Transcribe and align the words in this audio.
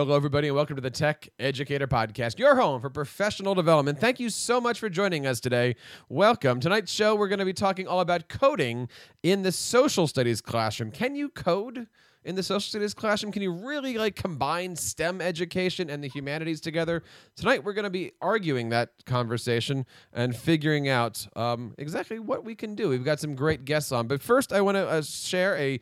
Hello, 0.00 0.16
everybody, 0.16 0.48
and 0.48 0.56
welcome 0.56 0.76
to 0.76 0.80
the 0.80 0.88
Tech 0.88 1.28
Educator 1.38 1.86
Podcast, 1.86 2.38
your 2.38 2.56
home 2.56 2.80
for 2.80 2.88
professional 2.88 3.54
development. 3.54 4.00
Thank 4.00 4.18
you 4.18 4.30
so 4.30 4.58
much 4.58 4.80
for 4.80 4.88
joining 4.88 5.26
us 5.26 5.40
today. 5.40 5.76
Welcome. 6.08 6.58
Tonight's 6.58 6.90
show, 6.90 7.14
we're 7.14 7.28
going 7.28 7.40
to 7.40 7.44
be 7.44 7.52
talking 7.52 7.86
all 7.86 8.00
about 8.00 8.26
coding 8.26 8.88
in 9.22 9.42
the 9.42 9.52
social 9.52 10.06
studies 10.06 10.40
classroom. 10.40 10.90
Can 10.90 11.16
you 11.16 11.28
code? 11.28 11.86
in 12.22 12.34
the 12.34 12.42
social 12.42 12.60
studies 12.60 12.92
classroom? 12.92 13.32
Can 13.32 13.42
you 13.42 13.50
really 13.50 13.96
like 13.96 14.14
combine 14.14 14.76
STEM 14.76 15.20
education 15.22 15.88
and 15.88 16.04
the 16.04 16.08
humanities 16.08 16.60
together? 16.60 17.02
Tonight, 17.34 17.64
we're 17.64 17.72
going 17.72 17.84
to 17.84 17.90
be 17.90 18.12
arguing 18.20 18.68
that 18.70 18.90
conversation 19.06 19.86
and 20.12 20.36
figuring 20.36 20.88
out 20.88 21.26
um, 21.34 21.74
exactly 21.78 22.18
what 22.18 22.44
we 22.44 22.54
can 22.54 22.74
do. 22.74 22.90
We've 22.90 23.04
got 23.04 23.20
some 23.20 23.34
great 23.34 23.64
guests 23.64 23.90
on, 23.90 24.06
but 24.06 24.20
first, 24.20 24.52
I 24.52 24.60
want 24.60 24.76
to 24.76 24.86
uh, 24.86 25.02
share 25.02 25.56
a 25.56 25.80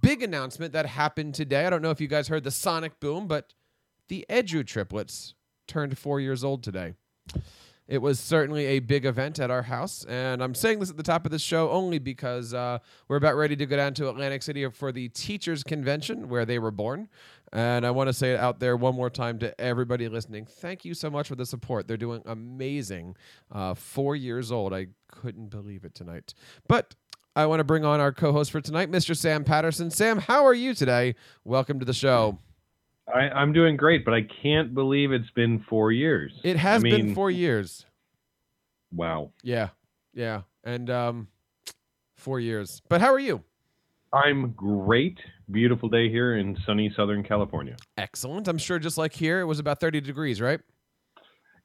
big 0.00 0.22
announcement 0.22 0.72
that 0.72 0.86
happened 0.86 1.34
today. 1.34 1.66
I 1.66 1.70
don't 1.70 1.82
know 1.82 1.90
if 1.90 2.00
you 2.00 2.08
guys 2.08 2.28
heard 2.28 2.44
the 2.44 2.50
sonic 2.50 3.00
boom, 3.00 3.26
but 3.26 3.54
the 4.08 4.24
Edu 4.28 4.66
triplets 4.66 5.34
turned 5.66 5.98
four 5.98 6.20
years 6.20 6.44
old 6.44 6.62
today. 6.62 6.94
It 7.86 7.98
was 7.98 8.18
certainly 8.18 8.64
a 8.64 8.78
big 8.78 9.04
event 9.04 9.38
at 9.38 9.50
our 9.50 9.62
house, 9.62 10.04
and 10.04 10.42
I'm 10.42 10.54
saying 10.54 10.78
this 10.78 10.88
at 10.88 10.96
the 10.96 11.02
top 11.02 11.26
of 11.26 11.30
the 11.30 11.38
show 11.38 11.70
only 11.70 11.98
because 11.98 12.54
uh, 12.54 12.78
we're 13.08 13.16
about 13.16 13.36
ready 13.36 13.56
to 13.56 13.66
go 13.66 13.76
down 13.76 13.92
to 13.94 14.08
Atlantic 14.08 14.42
City 14.42 14.66
for 14.70 14.90
the 14.90 15.10
Teachers 15.10 15.62
Convention 15.62 16.30
where 16.30 16.46
they 16.46 16.58
were 16.58 16.70
born. 16.70 17.10
And 17.52 17.86
I 17.86 17.90
want 17.90 18.08
to 18.08 18.14
say 18.14 18.32
it 18.32 18.40
out 18.40 18.58
there 18.58 18.74
one 18.74 18.94
more 18.94 19.10
time 19.10 19.38
to 19.40 19.58
everybody 19.60 20.08
listening. 20.08 20.46
Thank 20.46 20.86
you 20.86 20.94
so 20.94 21.10
much 21.10 21.28
for 21.28 21.36
the 21.36 21.44
support. 21.44 21.86
They're 21.86 21.98
doing 21.98 22.22
amazing. 22.24 23.16
Uh, 23.52 23.74
four 23.74 24.16
years 24.16 24.50
old. 24.50 24.72
I 24.72 24.88
couldn't 25.08 25.50
believe 25.50 25.84
it 25.84 25.94
tonight. 25.94 26.32
But 26.66 26.94
I 27.36 27.46
want 27.46 27.58
to 27.60 27.64
bring 27.64 27.84
on 27.84 28.00
our 28.00 28.12
co 28.12 28.32
host 28.32 28.52
for 28.52 28.60
tonight, 28.60 28.90
Mr. 28.90 29.16
Sam 29.16 29.42
Patterson. 29.42 29.90
Sam, 29.90 30.18
how 30.18 30.44
are 30.44 30.54
you 30.54 30.72
today? 30.72 31.16
Welcome 31.44 31.80
to 31.80 31.84
the 31.84 31.92
show. 31.92 32.38
I, 33.12 33.22
I'm 33.28 33.52
doing 33.52 33.76
great, 33.76 34.04
but 34.04 34.14
I 34.14 34.22
can't 34.42 34.72
believe 34.72 35.10
it's 35.10 35.30
been 35.30 35.64
four 35.68 35.90
years. 35.90 36.32
It 36.44 36.56
has 36.56 36.84
I 36.84 36.90
been 36.90 37.14
four 37.14 37.30
years. 37.30 37.86
Wow. 38.92 39.32
Yeah. 39.42 39.70
Yeah. 40.14 40.42
And 40.62 40.88
um, 40.88 41.28
four 42.16 42.38
years. 42.38 42.80
But 42.88 43.00
how 43.00 43.12
are 43.12 43.18
you? 43.18 43.42
I'm 44.12 44.52
great. 44.52 45.18
Beautiful 45.50 45.88
day 45.88 46.08
here 46.08 46.36
in 46.36 46.56
sunny 46.64 46.92
Southern 46.96 47.24
California. 47.24 47.76
Excellent. 47.98 48.46
I'm 48.46 48.58
sure 48.58 48.78
just 48.78 48.96
like 48.96 49.12
here, 49.12 49.40
it 49.40 49.44
was 49.44 49.58
about 49.58 49.80
30 49.80 50.00
degrees, 50.00 50.40
right? 50.40 50.60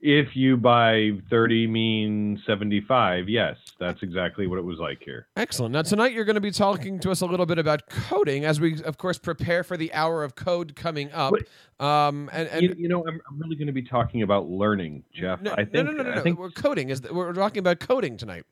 If 0.02 0.34
you 0.34 0.56
by 0.56 1.12
30 1.30 1.68
mean 1.68 2.42
75, 2.46 3.28
yes, 3.28 3.58
that's 3.80 4.02
exactly 4.02 4.48
what 4.48 4.58
it 4.58 4.62
was 4.62 4.80
like 4.80 5.02
here. 5.04 5.28
Excellent. 5.36 5.74
Now, 5.74 5.82
tonight 5.82 6.14
you're 6.14 6.24
going 6.24 6.36
to 6.36 6.42
be 6.42 6.52
talking 6.52 7.00
to 7.00 7.12
us 7.12 7.20
a 7.20 7.26
little 7.26 7.46
bit 7.46 7.60
about 7.60 7.90
coding 7.90 8.46
as 8.46 8.62
we, 8.62 8.82
of 8.84 8.98
course, 8.98 9.18
prepare 9.18 9.62
for 9.62 9.76
the 9.76 9.94
hour 9.94 10.24
of 10.24 10.36
code 10.36 10.74
coming 10.76 11.12
up. 11.12 11.34
Um, 11.82 12.30
and, 12.32 12.48
and 12.48 12.62
you, 12.62 12.76
you 12.78 12.88
know, 12.88 13.06
I'm, 13.06 13.20
I'm 13.30 13.40
really 13.40 13.58
going 13.58 13.68
to 13.68 13.74
be 13.74 13.82
talking 13.82 14.22
about 14.22 14.50
learning, 14.50 15.04
Jeff. 15.14 15.42
no, 15.42 15.52
I 15.52 15.66
think, 15.66 15.74
no, 15.74 15.84
no, 15.84 15.92
no, 15.92 16.04
no, 16.04 16.12
I 16.12 16.16
no. 16.16 16.22
think, 16.22 16.40
We're 16.40 16.52
coding. 16.52 16.90
Is 16.90 17.02
we're 17.02 17.34
talking 17.34 17.60
about 17.60 17.80
coding 17.80 18.16
tonight. 18.16 18.46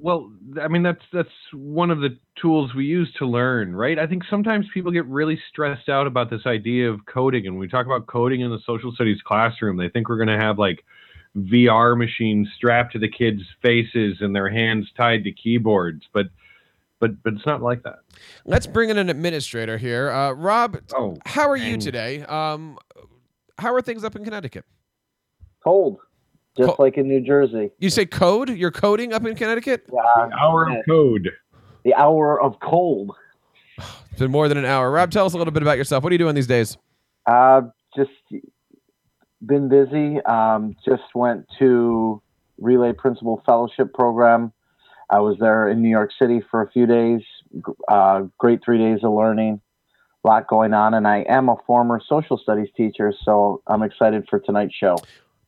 Well, 0.00 0.32
I 0.60 0.68
mean, 0.68 0.82
that's 0.82 1.02
that's 1.12 1.28
one 1.52 1.90
of 1.90 2.00
the 2.00 2.16
tools 2.40 2.74
we 2.74 2.86
use 2.86 3.12
to 3.18 3.26
learn, 3.26 3.74
right? 3.74 3.98
I 3.98 4.06
think 4.06 4.22
sometimes 4.28 4.66
people 4.72 4.90
get 4.92 5.06
really 5.06 5.38
stressed 5.50 5.88
out 5.88 6.06
about 6.06 6.30
this 6.30 6.46
idea 6.46 6.90
of 6.90 7.04
coding, 7.06 7.46
and 7.46 7.54
when 7.54 7.60
we 7.60 7.68
talk 7.68 7.86
about 7.86 8.06
coding 8.06 8.40
in 8.40 8.50
the 8.50 8.60
social 8.66 8.92
studies 8.92 9.20
classroom, 9.22 9.76
they 9.76 9.88
think 9.88 10.08
we're 10.08 10.16
going 10.16 10.28
to 10.28 10.38
have 10.38 10.58
like 10.58 10.84
VR 11.36 11.96
machines 11.96 12.48
strapped 12.56 12.92
to 12.92 12.98
the 12.98 13.08
kids' 13.08 13.42
faces 13.62 14.18
and 14.20 14.34
their 14.34 14.48
hands 14.48 14.88
tied 14.96 15.24
to 15.24 15.32
keyboards, 15.32 16.04
but 16.12 16.26
but 16.98 17.22
but 17.22 17.34
it's 17.34 17.46
not 17.46 17.62
like 17.62 17.82
that. 17.82 18.00
Let's 18.44 18.66
bring 18.66 18.90
in 18.90 18.98
an 18.98 19.10
administrator 19.10 19.78
here. 19.78 20.10
Uh, 20.10 20.32
Rob, 20.32 20.78
Oh, 20.94 21.16
how 21.26 21.48
are 21.48 21.56
you 21.56 21.76
today? 21.76 22.22
Um, 22.22 22.78
how 23.58 23.74
are 23.74 23.82
things 23.82 24.04
up 24.04 24.16
in 24.16 24.24
Connecticut? 24.24 24.64
Cold, 25.62 25.98
just 26.56 26.76
Co- 26.76 26.82
like 26.82 26.96
in 26.96 27.08
New 27.08 27.20
Jersey. 27.20 27.70
You 27.78 27.90
say 27.90 28.06
code? 28.06 28.50
You're 28.50 28.70
coding 28.70 29.12
up 29.12 29.24
in 29.24 29.34
Connecticut? 29.34 29.86
Yeah, 29.92 30.28
hour 30.38 30.68
of 30.70 30.84
code. 30.86 31.30
the 31.84 31.94
hour 31.94 32.40
of 32.40 32.58
cold. 32.60 33.14
It's 33.78 34.18
been 34.18 34.30
more 34.30 34.48
than 34.48 34.58
an 34.58 34.64
hour. 34.64 34.90
Rob, 34.90 35.10
tell 35.10 35.24
us 35.26 35.34
a 35.34 35.38
little 35.38 35.52
bit 35.52 35.62
about 35.62 35.78
yourself. 35.78 36.02
What 36.02 36.10
are 36.10 36.14
you 36.14 36.18
doing 36.18 36.34
these 36.34 36.46
days? 36.46 36.76
Uh, 37.26 37.62
just 37.96 38.10
been 39.44 39.68
busy. 39.68 40.20
Um, 40.24 40.76
just 40.84 41.14
went 41.14 41.46
to 41.58 42.20
Relay 42.58 42.92
Principal 42.92 43.42
Fellowship 43.46 43.94
Program. 43.94 44.52
I 45.08 45.20
was 45.20 45.38
there 45.40 45.68
in 45.68 45.82
New 45.82 45.88
York 45.88 46.10
City 46.18 46.42
for 46.50 46.62
a 46.62 46.70
few 46.70 46.86
days. 46.86 47.20
Uh, 47.88 48.24
great 48.38 48.60
three 48.64 48.78
days 48.78 49.00
of 49.02 49.12
learning. 49.12 49.60
A 50.22 50.28
lot 50.28 50.46
going 50.46 50.74
on, 50.74 50.92
and 50.92 51.08
I 51.08 51.20
am 51.28 51.48
a 51.48 51.56
former 51.66 52.00
social 52.06 52.36
studies 52.36 52.68
teacher, 52.76 53.14
so 53.24 53.62
I'm 53.66 53.82
excited 53.82 54.26
for 54.28 54.38
tonight's 54.38 54.74
show. 54.74 54.98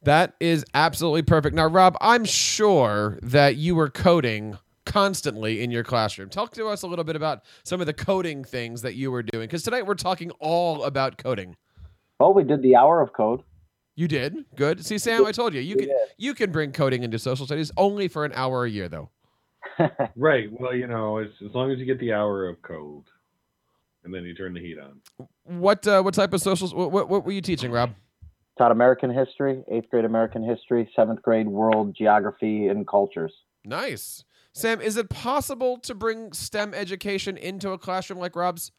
That 0.05 0.35
is 0.41 0.65
absolutely 0.75 1.23
perfect. 1.23 1.55
Now, 1.55 1.67
Rob, 1.67 1.97
I'm 2.01 2.25
sure 2.25 3.19
that 3.23 3.57
you 3.57 3.75
were 3.75 3.89
coding 3.89 4.59
constantly 4.85 5.63
in 5.63 5.71
your 5.71 5.85
classroom. 5.85 6.29
Talk 6.29 6.53
to 6.55 6.67
us 6.67 6.83
a 6.83 6.89
little 6.89 7.05
bit 7.05 7.15
about 7.15 7.43
some 7.63 7.81
of 7.81 7.87
the 7.87 7.93
coding 7.93 8.43
things 8.43 8.83
that 8.83 8.95
you 8.95 9.11
were 9.13 9.23
doing, 9.23 9.45
because 9.47 9.63
tonight 9.63 9.87
we're 9.87 9.95
talking 9.95 10.31
all 10.41 10.83
about 10.85 11.19
coding. 11.19 11.57
Well, 12.19 12.35
we 12.35 12.43
did 12.43 12.63
the 12.63 12.75
hour 12.77 13.01
of 13.01 13.13
code. 13.13 13.43
You 13.95 14.09
did 14.09 14.45
good. 14.57 14.85
See, 14.85 14.99
Sam, 14.99 15.25
I 15.27 15.33
told 15.33 15.55
you 15.55 15.61
you 15.61 15.77
We 15.77 15.87
can 15.87 15.89
did. 15.91 16.09
you 16.17 16.35
can 16.35 16.51
bring 16.51 16.73
coding 16.73 17.03
into 17.05 17.19
social 17.19 17.47
studies 17.47 17.71
only 17.77 18.09
for 18.09 18.25
an 18.25 18.33
hour 18.35 18.65
a 18.65 18.71
year, 18.71 18.89
though. 18.89 19.11
Right. 20.17 20.49
Well, 20.53 20.75
you 20.75 20.87
know, 20.87 21.19
as 21.19 21.29
as 21.47 21.55
long 21.55 21.71
as 21.71 21.79
you 21.79 21.85
get 21.85 21.99
the 22.01 22.13
hour 22.13 22.49
of 22.49 22.61
code, 22.63 23.05
and 24.05 24.13
then 24.13 24.25
you 24.25 24.35
turn 24.35 24.55
the 24.55 24.61
heat 24.61 24.79
on. 24.79 25.01
What 25.45 25.87
uh, 25.87 26.03
what 26.03 26.15
type 26.15 26.33
of 26.33 26.41
social? 26.41 26.69
What, 26.69 26.91
what 26.91 27.09
what 27.09 27.25
were 27.25 27.33
you 27.33 27.41
teaching, 27.41 27.71
Rob? 27.71 27.95
Taught 28.59 28.73
American 28.73 29.13
history, 29.13 29.65
eighth 29.71 29.89
grade 29.91 30.05
American 30.05 30.43
history, 30.43 30.91
seventh 30.95 31.23
grade 31.23 31.49
world 31.49 31.95
geography 31.97 32.69
and 32.69 32.87
cultures. 32.87 33.33
Nice, 33.65 34.25
Sam. 34.53 34.81
Is 34.81 34.97
it 34.97 35.09
possible 35.09 35.79
to 35.79 35.95
bring 35.95 36.33
STEM 36.33 36.75
education 36.75 37.37
into 37.37 37.71
a 37.71 37.79
classroom 37.79 38.19
like 38.19 38.37
Rob's? 38.37 38.73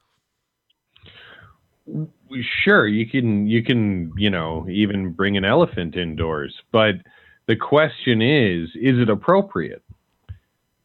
sure 2.64 2.88
you 2.88 3.06
can 3.06 3.46
you 3.46 3.64
can 3.64 4.12
you 4.18 4.30
know 4.30 4.66
even 4.70 5.12
bring 5.12 5.36
an 5.36 5.44
elephant 5.44 5.96
indoors 5.96 6.56
but 6.72 6.96
the 7.48 7.56
question 7.56 8.22
is 8.22 8.70
is 8.76 8.98
it 9.00 9.10
appropriate 9.10 9.84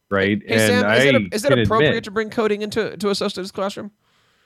right 0.09 0.41
Hey, 0.45 0.57
Sam, 0.57 0.91
is 0.91 1.05
it, 1.05 1.15
I 1.15 1.19
is 1.31 1.45
it 1.45 1.59
appropriate 1.59 1.89
admit, 1.89 2.03
to 2.03 2.11
bring 2.11 2.29
coding 2.29 2.61
into 2.61 2.97
to 2.97 3.09
a 3.09 3.15
social 3.15 3.29
studies 3.29 3.51
classroom? 3.51 3.91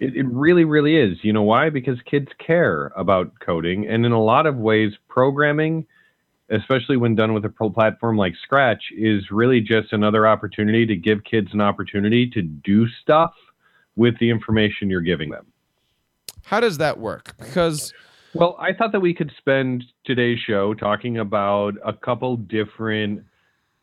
It, 0.03 0.15
it 0.15 0.25
really 0.27 0.65
really 0.65 0.95
is. 0.97 1.17
You 1.21 1.33
know 1.33 1.43
why? 1.43 1.69
Because 1.69 1.97
kids 2.09 2.27
care 2.45 2.91
about 2.95 3.31
coding 3.39 3.87
and 3.87 4.05
in 4.05 4.11
a 4.11 4.21
lot 4.21 4.45
of 4.45 4.55
ways 4.57 4.93
programming 5.07 5.85
especially 6.49 6.97
when 6.97 7.15
done 7.15 7.33
with 7.33 7.45
a 7.45 7.49
pro 7.49 7.69
platform 7.69 8.17
like 8.17 8.33
scratch 8.43 8.83
is 8.95 9.31
really 9.31 9.61
just 9.61 9.93
another 9.93 10.27
opportunity 10.27 10.85
to 10.85 10.95
give 10.95 11.23
kids 11.23 11.47
an 11.53 11.61
opportunity 11.61 12.29
to 12.29 12.41
do 12.41 12.87
stuff 13.01 13.33
with 13.95 14.17
the 14.19 14.29
information 14.29 14.89
you're 14.89 15.01
giving 15.01 15.29
them. 15.29 15.45
How 16.43 16.59
does 16.59 16.77
that 16.77 16.99
work? 16.99 17.35
Because 17.39 17.93
Well, 18.33 18.57
I 18.59 18.73
thought 18.73 18.91
that 18.91 18.99
we 18.99 19.13
could 19.13 19.31
spend 19.37 19.83
today's 20.05 20.39
show 20.39 20.73
talking 20.73 21.17
about 21.17 21.75
a 21.85 21.93
couple 21.93 22.35
different 22.37 23.23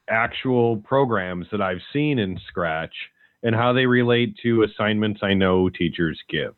actual 0.09 0.79
programs 0.79 1.47
that 1.53 1.61
I've 1.61 1.81
seen 1.93 2.19
in 2.19 2.39
Scratch 2.49 2.95
and 3.43 3.55
how 3.55 3.73
they 3.73 3.87
relate 3.87 4.37
to 4.43 4.63
assignments 4.63 5.21
I 5.23 5.35
know 5.35 5.69
teachers 5.69 6.19
give. 6.29 6.55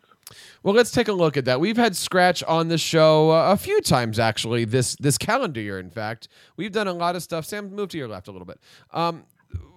well, 0.63 0.75
let's 0.75 0.91
take 0.91 1.09
a 1.09 1.13
look 1.13 1.37
at 1.37 1.45
that. 1.45 1.61
We've 1.61 1.77
had 1.77 1.97
Scratch 1.97 2.43
on 2.45 2.69
the 2.69 2.79
show 2.79 3.31
uh, 3.31 3.53
a 3.53 3.57
few 3.57 3.81
times 3.81 4.19
actually 4.19 4.65
this 4.65 4.97
this 4.97 5.19
calendar 5.19 5.61
year. 5.61 5.79
In 5.79 5.91
fact, 5.91 6.29
we've 6.57 6.73
done 6.73 6.89
a 6.89 6.93
lot 6.93 7.17
of 7.17 7.23
stuff. 7.23 7.45
Sam, 7.45 7.75
move 7.75 7.91
to 7.91 7.99
your 7.99 8.09
left 8.09 8.29
a 8.29 8.33
little 8.33 8.47
bit. 8.47 8.61
Um, 8.93 9.25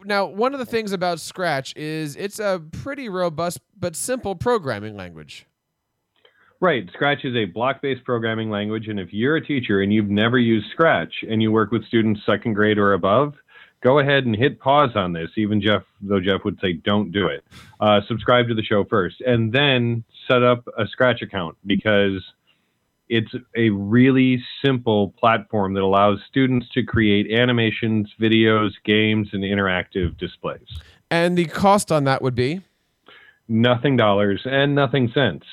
now, 0.05 0.25
one 0.25 0.53
of 0.53 0.59
the 0.59 0.65
things 0.65 0.91
about 0.91 1.19
Scratch 1.19 1.75
is 1.75 2.15
it's 2.15 2.39
a 2.39 2.61
pretty 2.71 3.09
robust 3.09 3.59
but 3.77 3.95
simple 3.95 4.35
programming 4.35 4.95
language. 4.95 5.47
Right, 6.61 6.89
Scratch 6.93 7.25
is 7.25 7.35
a 7.35 7.45
block 7.45 7.81
based 7.81 8.03
programming 8.05 8.49
language, 8.49 8.87
and 8.87 8.99
if 8.99 9.09
you're 9.11 9.35
a 9.35 9.45
teacher 9.45 9.81
and 9.81 9.91
you've 9.91 10.09
never 10.09 10.39
used 10.39 10.67
Scratch 10.71 11.13
and 11.29 11.41
you 11.41 11.51
work 11.51 11.71
with 11.71 11.85
students 11.85 12.21
second 12.25 12.53
grade 12.53 12.77
or 12.77 12.93
above, 12.93 13.33
go 13.85 13.99
ahead 13.99 14.25
and 14.25 14.35
hit 14.35 14.59
pause 14.59 14.95
on 14.95 15.13
this. 15.13 15.29
Even 15.37 15.61
Jeff, 15.61 15.83
though 16.01 16.19
Jeff 16.19 16.43
would 16.43 16.59
say 16.59 16.73
don't 16.73 17.11
do 17.11 17.27
it. 17.27 17.45
Uh, 17.79 18.01
subscribe 18.07 18.47
to 18.47 18.55
the 18.55 18.63
show 18.63 18.83
first, 18.83 19.21
and 19.21 19.53
then 19.53 20.03
set 20.27 20.41
up 20.41 20.67
a 20.75 20.87
Scratch 20.87 21.21
account 21.21 21.55
because 21.67 22.23
it's 23.09 23.31
a 23.55 23.69
really 23.69 24.43
simple 24.63 25.13
platform 25.19 25.75
that 25.75 25.83
allows 25.83 26.19
students 26.27 26.67
to 26.73 26.81
create 26.83 27.31
animations, 27.31 28.11
videos, 28.19 28.71
games, 28.83 29.29
and 29.33 29.43
interactive 29.43 30.17
displays. 30.17 30.67
And 31.11 31.37
the 31.37 31.45
cost 31.45 31.91
on 31.91 32.05
that 32.05 32.23
would 32.23 32.35
be 32.35 32.61
Nothing 33.47 33.95
dollars 33.95 34.41
and 34.45 34.73
nothing 34.73 35.11
cents. 35.13 35.45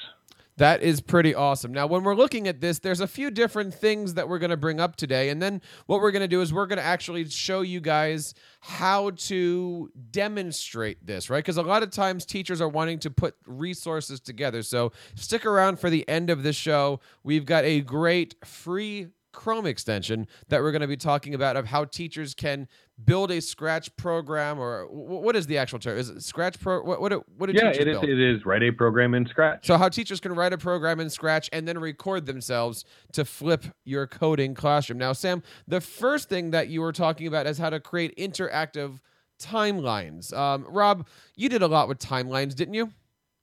That 0.59 0.83
is 0.83 1.01
pretty 1.01 1.35
awesome. 1.35 1.73
Now, 1.73 1.87
when 1.87 2.05
we're 2.05 2.15
looking 2.15 2.47
at 2.47 2.61
this, 2.61 2.79
there's 2.79 3.01
a 3.01 3.07
few 3.07 3.31
different 3.31 3.73
things 3.73 4.15
that 4.15 4.29
we're 4.29 4.39
going 4.39 4.51
to 4.51 4.57
bring 4.57 4.81
up 4.81 4.97
today. 4.97 5.31
And 5.31 5.41
then 5.41 5.63
what 5.87 6.01
we're 6.01 6.11
going 6.11 6.21
to 6.21 6.29
do 6.29 6.43
is 6.43 6.53
we're 6.53 6.67
going 6.67 6.79
to 6.79 6.85
actually 6.85 7.27
show 7.29 7.63
you 7.63 7.81
guys 7.81 8.35
how 8.61 9.11
to 9.11 9.91
demonstrate 10.11 11.07
this, 11.07 11.31
right? 11.31 11.39
Because 11.39 11.57
a 11.57 11.63
lot 11.63 11.83
of 11.83 11.91
times 11.91 12.27
teachers 12.27 12.61
are 12.61 12.69
wanting 12.69 12.99
to 13.01 13.11
put 13.11 13.35
resources 13.47 14.21
together. 14.21 14.63
So 14.63 14.93
stick 15.15 15.47
around 15.47 15.81
for 15.81 15.89
the 15.89 16.07
end 16.07 16.29
of 16.29 16.43
this 16.43 16.57
show. 16.57 17.01
We've 17.25 17.47
got 17.47 17.65
a 17.65 17.81
great 17.81 18.35
free 18.45 19.09
Chrome 19.33 19.67
extension 19.67 20.27
that 20.49 20.61
we're 20.61 20.73
going 20.73 20.83
to 20.83 20.89
be 20.89 20.97
talking 20.97 21.35
about 21.35 21.57
of 21.57 21.67
how 21.67 21.85
teachers 21.85 22.35
can 22.35 22.69
build 23.05 23.31
a 23.31 23.41
Scratch 23.41 23.95
program, 23.97 24.59
or 24.59 24.87
what 24.87 25.35
is 25.35 25.47
the 25.47 25.59
actual 25.59 25.79
term? 25.79 25.99
Is 25.99 26.09
it 26.09 26.23
Scratch 26.23 26.61
pro? 26.61 26.83
What 26.83 27.01
what, 27.01 27.13
what 27.39 27.47
did 27.47 27.57
yeah, 27.57 27.71
it 27.71 27.89
is. 27.89 27.99
build? 27.99 28.05
It 28.05 28.21
is 28.21 28.45
write 28.45 28.63
a 28.63 28.71
program 28.71 29.15
in 29.15 29.27
Scratch. 29.27 29.67
So 29.67 29.77
how 29.77 29.89
teachers 29.89 30.21
can 30.21 30.35
write 30.35 30.53
a 30.53 30.59
program 30.59 31.01
in 31.01 31.11
Scratch 31.11 31.49
and 31.53 31.67
then 31.67 31.79
record 31.79 32.27
themselves 32.27 32.85
to 33.13 33.25
flip 33.25 33.65
your 33.85 34.07
coding 34.07 34.55
classroom. 34.55 34.99
Now, 34.99 35.13
Sam, 35.13 35.43
the 35.67 35.81
first 35.81 36.29
thing 36.29 36.51
that 36.51 36.69
you 36.69 36.81
were 36.81 36.93
talking 36.93 37.27
about 37.27 37.47
is 37.47 37.59
how 37.59 37.71
to 37.71 37.81
create 37.81 38.17
interactive 38.17 39.01
timelines. 39.41 40.33
Um, 40.37 40.67
Rob, 40.69 41.07
you 41.37 41.49
did 41.49 41.63
a 41.63 41.69
lot 41.69 41.89
with 41.89 41.99
timelines, 41.99 42.55
didn't 42.55 42.75
you? 42.75 42.91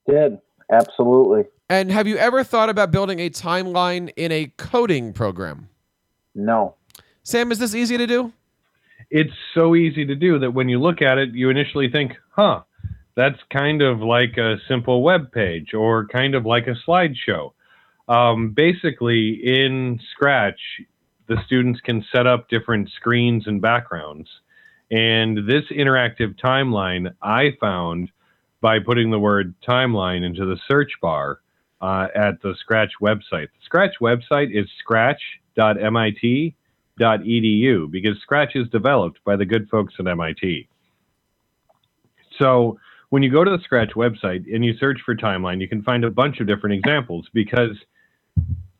Did 0.07 0.39
absolutely. 0.71 1.45
And 1.69 1.91
have 1.91 2.07
you 2.07 2.17
ever 2.17 2.43
thought 2.43 2.69
about 2.69 2.89
building 2.89 3.19
a 3.19 3.29
timeline 3.29 4.11
in 4.15 4.31
a 4.31 4.51
coding 4.57 5.13
program? 5.13 5.68
No. 6.39 6.75
Sam, 7.23 7.51
is 7.51 7.59
this 7.59 7.75
easy 7.75 7.97
to 7.97 8.07
do? 8.07 8.31
It's 9.11 9.33
so 9.53 9.75
easy 9.75 10.05
to 10.05 10.15
do 10.15 10.39
that 10.39 10.51
when 10.51 10.69
you 10.69 10.79
look 10.79 11.01
at 11.01 11.17
it, 11.17 11.33
you 11.33 11.49
initially 11.49 11.89
think, 11.89 12.13
huh, 12.31 12.61
that's 13.15 13.39
kind 13.51 13.81
of 13.81 13.99
like 13.99 14.37
a 14.37 14.57
simple 14.67 15.03
web 15.03 15.31
page 15.31 15.73
or 15.73 16.07
kind 16.07 16.35
of 16.35 16.45
like 16.45 16.67
a 16.67 16.75
slideshow. 16.87 17.51
Um, 18.07 18.51
basically, 18.51 19.41
in 19.43 19.99
Scratch, 20.13 20.59
the 21.27 21.37
students 21.45 21.81
can 21.81 22.03
set 22.11 22.25
up 22.25 22.49
different 22.49 22.89
screens 22.91 23.45
and 23.45 23.61
backgrounds. 23.61 24.27
And 24.89 25.39
this 25.47 25.65
interactive 25.71 26.39
timeline 26.43 27.13
I 27.21 27.55
found 27.59 28.09
by 28.61 28.79
putting 28.79 29.11
the 29.11 29.19
word 29.19 29.53
timeline 29.67 30.25
into 30.25 30.45
the 30.45 30.57
search 30.67 30.91
bar 31.01 31.39
uh, 31.81 32.07
at 32.15 32.41
the 32.41 32.55
Scratch 32.59 32.91
website. 33.01 33.47
The 33.47 33.63
Scratch 33.63 33.95
website 34.01 34.55
is 34.55 34.67
scratch.mit.edu 34.79 36.53
because 37.91 38.17
Scratch 38.21 38.55
is 38.55 38.67
developed 38.69 39.19
by 39.23 39.35
the 39.35 39.45
good 39.45 39.69
folks 39.69 39.93
at 39.99 40.07
MIT. 40.07 40.67
So 42.37 42.79
when 43.09 43.23
you 43.23 43.31
go 43.31 43.43
to 43.43 43.51
the 43.51 43.63
Scratch 43.63 43.91
website 43.91 44.53
and 44.53 44.63
you 44.63 44.77
search 44.77 44.99
for 45.05 45.15
timeline, 45.15 45.61
you 45.61 45.67
can 45.67 45.83
find 45.83 46.03
a 46.03 46.11
bunch 46.11 46.39
of 46.39 46.47
different 46.47 46.75
examples 46.75 47.27
because 47.33 47.77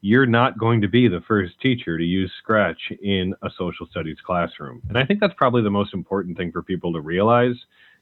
you're 0.01 0.25
not 0.25 0.57
going 0.57 0.81
to 0.81 0.87
be 0.87 1.07
the 1.07 1.21
first 1.27 1.59
teacher 1.61 1.97
to 1.97 2.03
use 2.03 2.31
Scratch 2.37 2.91
in 3.01 3.33
a 3.43 3.49
social 3.57 3.85
studies 3.87 4.17
classroom. 4.25 4.81
And 4.87 4.97
I 4.97 5.05
think 5.05 5.19
that's 5.19 5.33
probably 5.35 5.61
the 5.61 5.69
most 5.69 5.93
important 5.93 6.37
thing 6.37 6.51
for 6.51 6.61
people 6.61 6.93
to 6.93 7.01
realize 7.01 7.55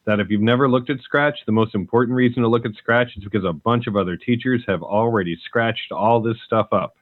that 0.07 0.21
if 0.21 0.29
you've 0.29 0.41
never 0.41 0.69
looked 0.69 0.89
at 0.89 1.01
Scratch, 1.01 1.37
the 1.45 1.51
most 1.51 1.75
important 1.75 2.15
reason 2.15 2.41
to 2.41 2.47
look 2.47 2.65
at 2.65 2.73
Scratch 2.75 3.09
is 3.17 3.25
because 3.25 3.43
a 3.43 3.51
bunch 3.51 3.87
of 3.87 3.97
other 3.97 4.15
teachers 4.15 4.63
have 4.65 4.81
already 4.81 5.37
scratched 5.43 5.91
all 5.91 6.21
this 6.21 6.37
stuff 6.45 6.67
up. 6.71 6.95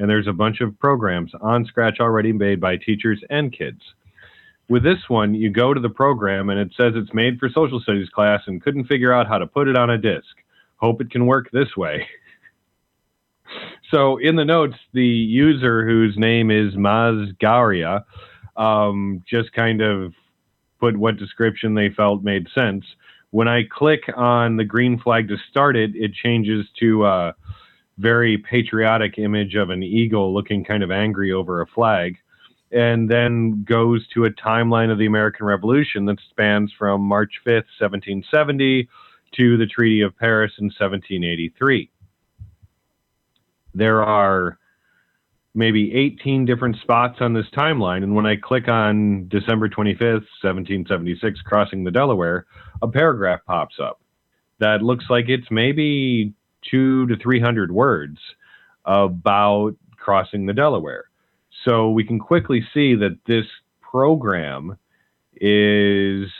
And 0.00 0.10
there's 0.10 0.26
a 0.26 0.32
bunch 0.32 0.60
of 0.60 0.76
programs 0.80 1.32
on 1.40 1.64
Scratch 1.64 2.00
already 2.00 2.32
made 2.32 2.60
by 2.60 2.76
teachers 2.76 3.22
and 3.30 3.56
kids. 3.56 3.80
With 4.68 4.82
this 4.82 4.98
one, 5.08 5.32
you 5.32 5.50
go 5.50 5.72
to 5.72 5.80
the 5.80 5.88
program 5.88 6.50
and 6.50 6.58
it 6.58 6.72
says 6.76 6.94
it's 6.96 7.14
made 7.14 7.38
for 7.38 7.48
social 7.48 7.80
studies 7.80 8.08
class 8.08 8.40
and 8.48 8.62
couldn't 8.62 8.86
figure 8.86 9.12
out 9.12 9.28
how 9.28 9.38
to 9.38 9.46
put 9.46 9.68
it 9.68 9.76
on 9.76 9.90
a 9.90 9.98
disk. 9.98 10.36
Hope 10.76 11.00
it 11.00 11.10
can 11.10 11.26
work 11.26 11.50
this 11.52 11.76
way. 11.76 12.04
so 13.92 14.16
in 14.16 14.34
the 14.34 14.44
notes, 14.44 14.76
the 14.92 15.06
user 15.06 15.86
whose 15.86 16.16
name 16.18 16.50
is 16.50 16.74
Maz 16.74 17.32
Gauria 17.38 18.02
um, 18.56 19.22
just 19.28 19.52
kind 19.52 19.80
of 19.80 20.14
put 20.80 20.96
what 20.96 21.18
description 21.18 21.74
they 21.74 21.90
felt 21.90 22.24
made 22.24 22.48
sense. 22.54 22.84
When 23.30 23.46
I 23.46 23.62
click 23.70 24.00
on 24.16 24.56
the 24.56 24.64
green 24.64 24.98
flag 24.98 25.28
to 25.28 25.36
start 25.50 25.76
it, 25.76 25.94
it 25.94 26.14
changes 26.14 26.66
to 26.80 27.06
a 27.06 27.34
very 27.98 28.38
patriotic 28.38 29.18
image 29.18 29.54
of 29.54 29.70
an 29.70 29.82
eagle 29.82 30.32
looking 30.34 30.64
kind 30.64 30.82
of 30.82 30.90
angry 30.90 31.30
over 31.30 31.60
a 31.60 31.66
flag, 31.66 32.16
and 32.72 33.08
then 33.10 33.62
goes 33.64 34.06
to 34.14 34.24
a 34.24 34.30
timeline 34.30 34.90
of 34.90 34.98
the 34.98 35.06
American 35.06 35.46
Revolution 35.46 36.06
that 36.06 36.18
spans 36.30 36.72
from 36.78 37.02
March 37.02 37.34
5th, 37.46 37.68
1770 37.78 38.88
to 39.36 39.56
the 39.56 39.66
Treaty 39.66 40.00
of 40.00 40.16
Paris 40.16 40.52
in 40.58 40.66
1783. 40.66 41.90
There 43.74 44.02
are 44.02 44.58
maybe 45.54 45.92
18 45.94 46.44
different 46.44 46.76
spots 46.82 47.18
on 47.20 47.32
this 47.32 47.46
timeline. 47.56 48.02
And 48.02 48.14
when 48.14 48.26
I 48.26 48.36
click 48.36 48.68
on 48.68 49.28
December 49.28 49.68
25th, 49.68 50.26
1776, 50.42 51.40
crossing 51.42 51.84
the 51.84 51.90
Delaware, 51.90 52.46
a 52.82 52.88
paragraph 52.88 53.40
pops 53.46 53.76
up 53.82 54.00
that 54.60 54.82
looks 54.82 55.06
like 55.10 55.28
it's 55.28 55.50
maybe 55.50 56.34
two 56.70 57.06
to 57.06 57.16
300 57.16 57.72
words 57.72 58.18
about 58.84 59.72
crossing 59.96 60.46
the 60.46 60.52
Delaware. 60.52 61.04
So 61.64 61.90
we 61.90 62.04
can 62.04 62.18
quickly 62.18 62.62
see 62.72 62.94
that 62.94 63.18
this 63.26 63.46
program 63.80 64.78
is 65.34 66.30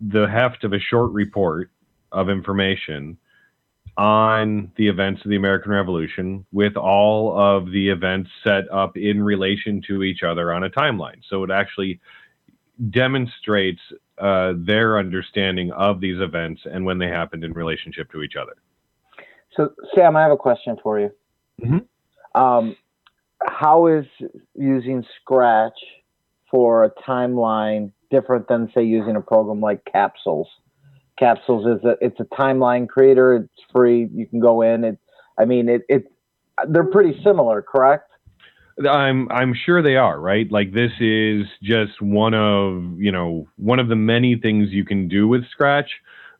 the 0.00 0.26
heft 0.30 0.64
of 0.64 0.72
a 0.72 0.78
short 0.78 1.12
report 1.12 1.70
of 2.12 2.28
information 2.28 3.18
on 3.98 4.70
the 4.76 4.88
events 4.88 5.22
of 5.24 5.30
the 5.30 5.36
American 5.36 5.72
Revolution 5.72 6.44
with 6.52 6.76
all 6.76 7.38
of 7.38 7.70
the 7.70 7.88
events 7.88 8.30
set 8.44 8.70
up 8.70 8.96
in 8.96 9.22
relation 9.22 9.82
to 9.88 10.02
each 10.02 10.22
other 10.22 10.52
on 10.52 10.64
a 10.64 10.70
timeline. 10.70 11.20
So 11.28 11.44
it 11.44 11.50
actually 11.50 12.00
demonstrates 12.90 13.80
uh, 14.18 14.52
their 14.56 14.98
understanding 14.98 15.72
of 15.72 16.00
these 16.00 16.20
events 16.20 16.62
and 16.70 16.84
when 16.84 16.98
they 16.98 17.08
happened 17.08 17.44
in 17.44 17.52
relationship 17.52 18.10
to 18.12 18.22
each 18.22 18.34
other. 18.36 18.52
So, 19.56 19.70
Sam, 19.94 20.16
I 20.16 20.22
have 20.22 20.32
a 20.32 20.36
question 20.36 20.76
for 20.82 21.00
you. 21.00 21.10
Mm-hmm. 21.62 22.40
Um, 22.40 22.76
how 23.42 23.86
is 23.86 24.04
using 24.54 25.04
Scratch 25.20 25.78
for 26.50 26.84
a 26.84 26.90
timeline 26.90 27.92
different 28.10 28.48
than, 28.48 28.70
say, 28.74 28.82
using 28.82 29.16
a 29.16 29.20
program 29.20 29.60
like 29.60 29.82
Capzles? 29.86 30.46
Capzles 31.18 31.66
is 31.66 31.84
a 31.84 31.96
it's 32.00 32.20
a 32.20 32.24
timeline 32.24 32.88
creator. 32.88 33.34
It's 33.36 33.72
free. 33.72 34.08
You 34.14 34.26
can 34.26 34.40
go 34.40 34.62
in. 34.62 34.84
It. 34.84 34.98
I 35.38 35.44
mean, 35.44 35.68
it. 35.68 35.82
It. 35.88 36.04
They're 36.68 36.84
pretty 36.84 37.20
similar, 37.22 37.62
correct? 37.62 38.10
I'm 38.88 39.30
I'm 39.30 39.54
sure 39.54 39.82
they 39.82 39.96
are, 39.96 40.20
right? 40.20 40.50
Like 40.50 40.72
this 40.72 40.92
is 41.00 41.46
just 41.62 42.00
one 42.02 42.34
of, 42.34 43.00
you 43.00 43.10
know, 43.10 43.48
one 43.56 43.78
of 43.78 43.88
the 43.88 43.96
many 43.96 44.36
things 44.36 44.68
you 44.70 44.84
can 44.84 45.08
do 45.08 45.26
with 45.26 45.46
Scratch, 45.50 45.90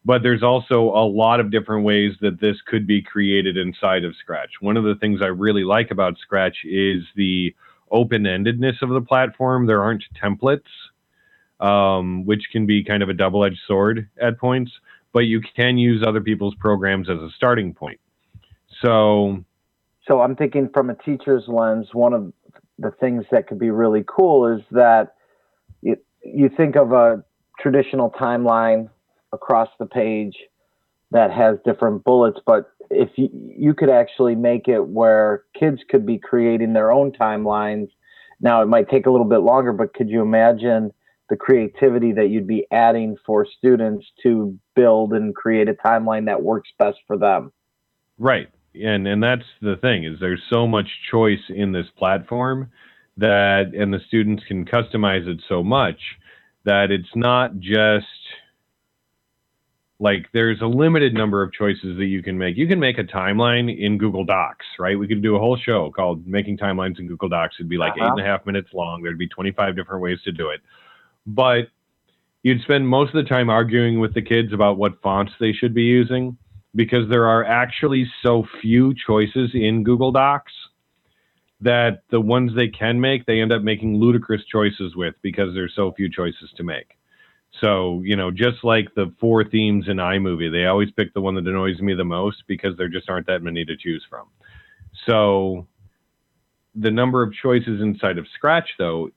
but 0.05 0.23
there's 0.23 0.43
also 0.43 0.91
a 0.91 1.07
lot 1.07 1.41
of 1.41 1.51
different 1.51 1.85
ways 1.85 2.13
that 2.21 2.41
this 2.41 2.57
could 2.67 2.87
be 2.87 3.01
created 3.01 3.57
inside 3.57 4.05
of 4.05 4.15
Scratch. 4.17 4.51
One 4.61 4.77
of 4.77 4.85
the 4.85 4.97
things 4.97 5.21
I 5.23 5.29
really 5.29 5.65
like 5.65 5.91
about 5.91 6.19
Scratch 6.19 6.59
is 6.65 7.05
the 7.15 7.55
open-endedness 7.91 8.83
of 8.83 8.91
the 8.91 9.01
platform. 9.01 9.67
There 9.67 9.83
aren't 9.83 10.05
templates, 10.23 10.61
um, 11.61 12.25
which 12.27 12.45
can 12.53 12.67
be 12.67 12.85
kind 12.85 13.03
of 13.03 13.09
a 13.09 13.15
double-edged 13.15 13.61
sword 13.67 14.09
at 14.21 14.39
points, 14.39 14.73
but 15.13 15.21
you 15.21 15.41
can 15.41 15.79
use 15.79 16.03
other 16.07 16.21
people's 16.21 16.55
programs 16.57 17.09
as 17.09 17.19
a 17.19 17.31
starting 17.37 17.73
point. 17.73 18.01
So 18.83 19.43
So 20.07 20.21
I'm 20.21 20.37
thinking 20.37 20.69
from 20.73 20.91
a 20.91 20.95
teacher's 20.95 21.45
lens, 21.49 21.89
one 21.93 22.13
of 22.13 22.33
the 22.79 22.91
things 23.01 23.25
that 23.31 23.47
could 23.47 23.59
be 23.59 23.71
really 23.71 24.05
cool 24.07 24.47
is 24.55 24.63
that 24.71 25.15
you, 25.81 25.97
you 26.23 26.51
think 26.55 26.77
of 26.77 26.93
a 26.93 27.25
traditional 27.59 28.11
timeline 28.11 28.91
across 29.33 29.69
the 29.79 29.87
page 29.87 30.37
that 31.11 31.31
has 31.31 31.57
different 31.65 32.05
bullets, 32.05 32.39
but 32.45 32.73
if 32.91 33.11
you, 33.17 33.29
you 33.33 33.75
could 33.75 33.89
actually 33.89 34.35
make 34.35 34.69
it 34.69 34.87
where 34.87 35.45
kids 35.59 35.81
could 35.89 36.05
be 36.05 36.19
creating 36.19 36.73
their 36.73 36.93
own 36.93 37.11
timelines. 37.13 37.89
Now 38.41 38.63
it 38.63 38.67
might 38.67 38.89
take 38.91 39.07
a 39.07 39.11
little 39.11 39.27
bit 39.27 39.39
longer, 39.39 39.73
but 39.73 39.95
could 39.95 40.09
you 40.11 40.21
imagine 40.21 40.93
the 41.29 41.37
creativity 41.37 42.13
that 42.13 42.29
you'd 42.29 42.47
be 42.47 42.67
adding 42.71 43.17
for 43.27 43.47
students 43.59 44.07
to 44.23 44.57
build 44.75 45.13
and 45.13 45.35
create 45.35 45.69
a 45.69 45.75
timeline 45.75 46.27
that 46.27 46.43
works 46.43 46.71
best 46.79 46.99
for 47.07 47.17
them? 47.19 47.53
Right. 48.19 48.49
And 48.75 49.07
and 49.07 49.23
that's 49.23 49.45
the 49.63 49.77
thing 49.77 50.05
is 50.05 50.21
there's 50.21 50.43
so 50.53 50.67
much 50.67 50.87
choice 51.11 51.41
in 51.49 51.73
this 51.73 51.87
platform 51.97 52.71
that 53.17 53.73
and 53.75 53.93
the 53.93 54.01
students 54.07 54.45
can 54.47 54.65
customize 54.67 55.27
it 55.27 55.41
so 55.49 55.63
much 55.63 55.99
that 56.65 56.91
it's 56.91 57.09
not 57.15 57.59
just 57.59 58.07
like 59.99 60.27
there's 60.35 60.61
a 60.61 60.67
limited 60.67 61.15
number 61.15 61.43
of 61.43 61.53
choices 61.55 61.97
that 61.97 62.05
you 62.05 62.23
can 62.23 62.37
make. 62.37 62.57
You 62.59 62.67
can 62.67 62.79
make 62.79 62.99
a 62.99 63.05
timeline 63.05 63.75
in 63.75 63.97
Google 63.97 64.25
Docs, 64.27 64.67
right? 64.79 64.99
We 64.99 65.09
could 65.09 65.23
do 65.23 65.37
a 65.37 65.39
whole 65.39 65.57
show 65.57 65.91
called 65.91 66.27
Making 66.27 66.59
Timelines 66.59 66.99
in 66.99 67.07
Google 67.07 67.31
Docs. 67.31 67.57
It'd 67.59 67.71
be 67.71 67.79
like 67.79 67.93
Uh-huh. 67.93 68.05
eight 68.05 68.11
and 68.11 68.21
a 68.21 68.25
half 68.25 68.45
minutes 68.45 68.69
long. 68.75 69.03
There'd 69.03 69.17
be 69.17 69.29
25 69.29 69.75
different 69.75 70.03
ways 70.03 70.19
to 70.25 70.33
do 70.33 70.51
it. 70.51 70.61
But 71.27 71.69
you'd 72.43 72.63
spend 72.63 72.89
most 72.89 73.15
of 73.15 73.25
the 73.25 73.29
time 73.29 73.51
arguing 73.51 73.99
with 73.99 74.15
the 74.15 74.23
kids 74.23 74.53
about 74.53 74.79
what 74.79 75.03
fonts 75.03 75.33
they 75.41 75.53
should 75.53 75.75
be 75.75 75.83
using. 75.83 76.39
because 76.77 77.09
there 77.09 77.27
are 77.27 77.43
actually 77.45 78.07
so 78.23 78.47
few 78.61 78.95
choices 78.95 79.51
in 79.55 79.83
Google 79.83 80.13
Docs 80.13 80.53
that 81.63 82.03
the 82.11 82.21
ones 82.21 82.55
they 82.55 82.69
can 82.69 83.01
make, 83.01 83.25
they 83.25 83.41
end 83.41 83.51
up 83.51 83.63
making 83.63 83.97
ludicrous 83.99 84.43
choices 84.45 84.95
with 84.95 85.15
because 85.23 85.55
there's 85.55 85.73
so 85.75 85.93
few 85.93 86.11
choices 86.11 86.53
to 86.59 86.63
make. 86.63 86.99
So, 87.63 88.03
you 88.05 88.15
know, 88.15 88.31
just 88.31 88.63
like 88.63 88.95
the 88.95 89.15
four 89.19 89.43
themes 89.43 89.89
in 89.89 89.97
iMovie, 89.97 90.53
they 90.53 90.67
always 90.67 90.91
pick 90.91 91.15
the 91.15 91.23
one 91.23 91.35
that 91.37 91.47
annoys 91.47 91.81
me 91.81 91.95
the 91.95 92.05
most 92.05 92.45
because 92.47 92.77
there 92.77 92.89
just 92.89 93.09
aren't 93.09 93.27
that 93.29 93.43
many 93.43 93.65
to 93.65 93.77
choose 93.77 94.05
from. 94.11 94.27
So, 95.07 95.67
the 96.75 96.91
number 96.91 97.23
of 97.23 97.33
choices 97.33 97.81
inside 97.81 98.19
of 98.19 98.27
Scratch, 98.35 98.69
though, 98.79 99.09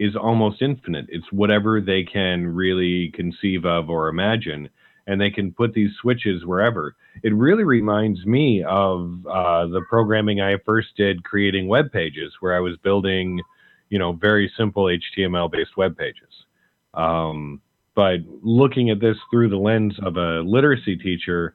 is 0.00 0.16
almost 0.16 0.62
infinite. 0.62 1.04
It's 1.10 1.30
whatever 1.30 1.78
they 1.78 2.02
can 2.02 2.46
really 2.46 3.12
conceive 3.14 3.66
of 3.66 3.90
or 3.90 4.08
imagine, 4.08 4.70
and 5.06 5.20
they 5.20 5.30
can 5.30 5.52
put 5.52 5.74
these 5.74 5.90
switches 6.00 6.46
wherever. 6.46 6.96
It 7.22 7.34
really 7.34 7.64
reminds 7.64 8.24
me 8.24 8.64
of 8.64 9.26
uh, 9.26 9.66
the 9.66 9.82
programming 9.90 10.40
I 10.40 10.56
first 10.64 10.96
did 10.96 11.22
creating 11.22 11.68
web 11.68 11.92
pages, 11.92 12.32
where 12.40 12.56
I 12.56 12.60
was 12.60 12.78
building, 12.78 13.42
you 13.90 13.98
know, 13.98 14.12
very 14.14 14.50
simple 14.56 14.84
HTML 14.84 15.52
based 15.52 15.76
web 15.76 15.98
pages. 15.98 16.46
Um, 16.94 17.60
but 17.94 18.20
looking 18.42 18.88
at 18.88 19.00
this 19.00 19.18
through 19.30 19.50
the 19.50 19.58
lens 19.58 19.98
of 20.02 20.16
a 20.16 20.40
literacy 20.40 20.96
teacher, 20.96 21.52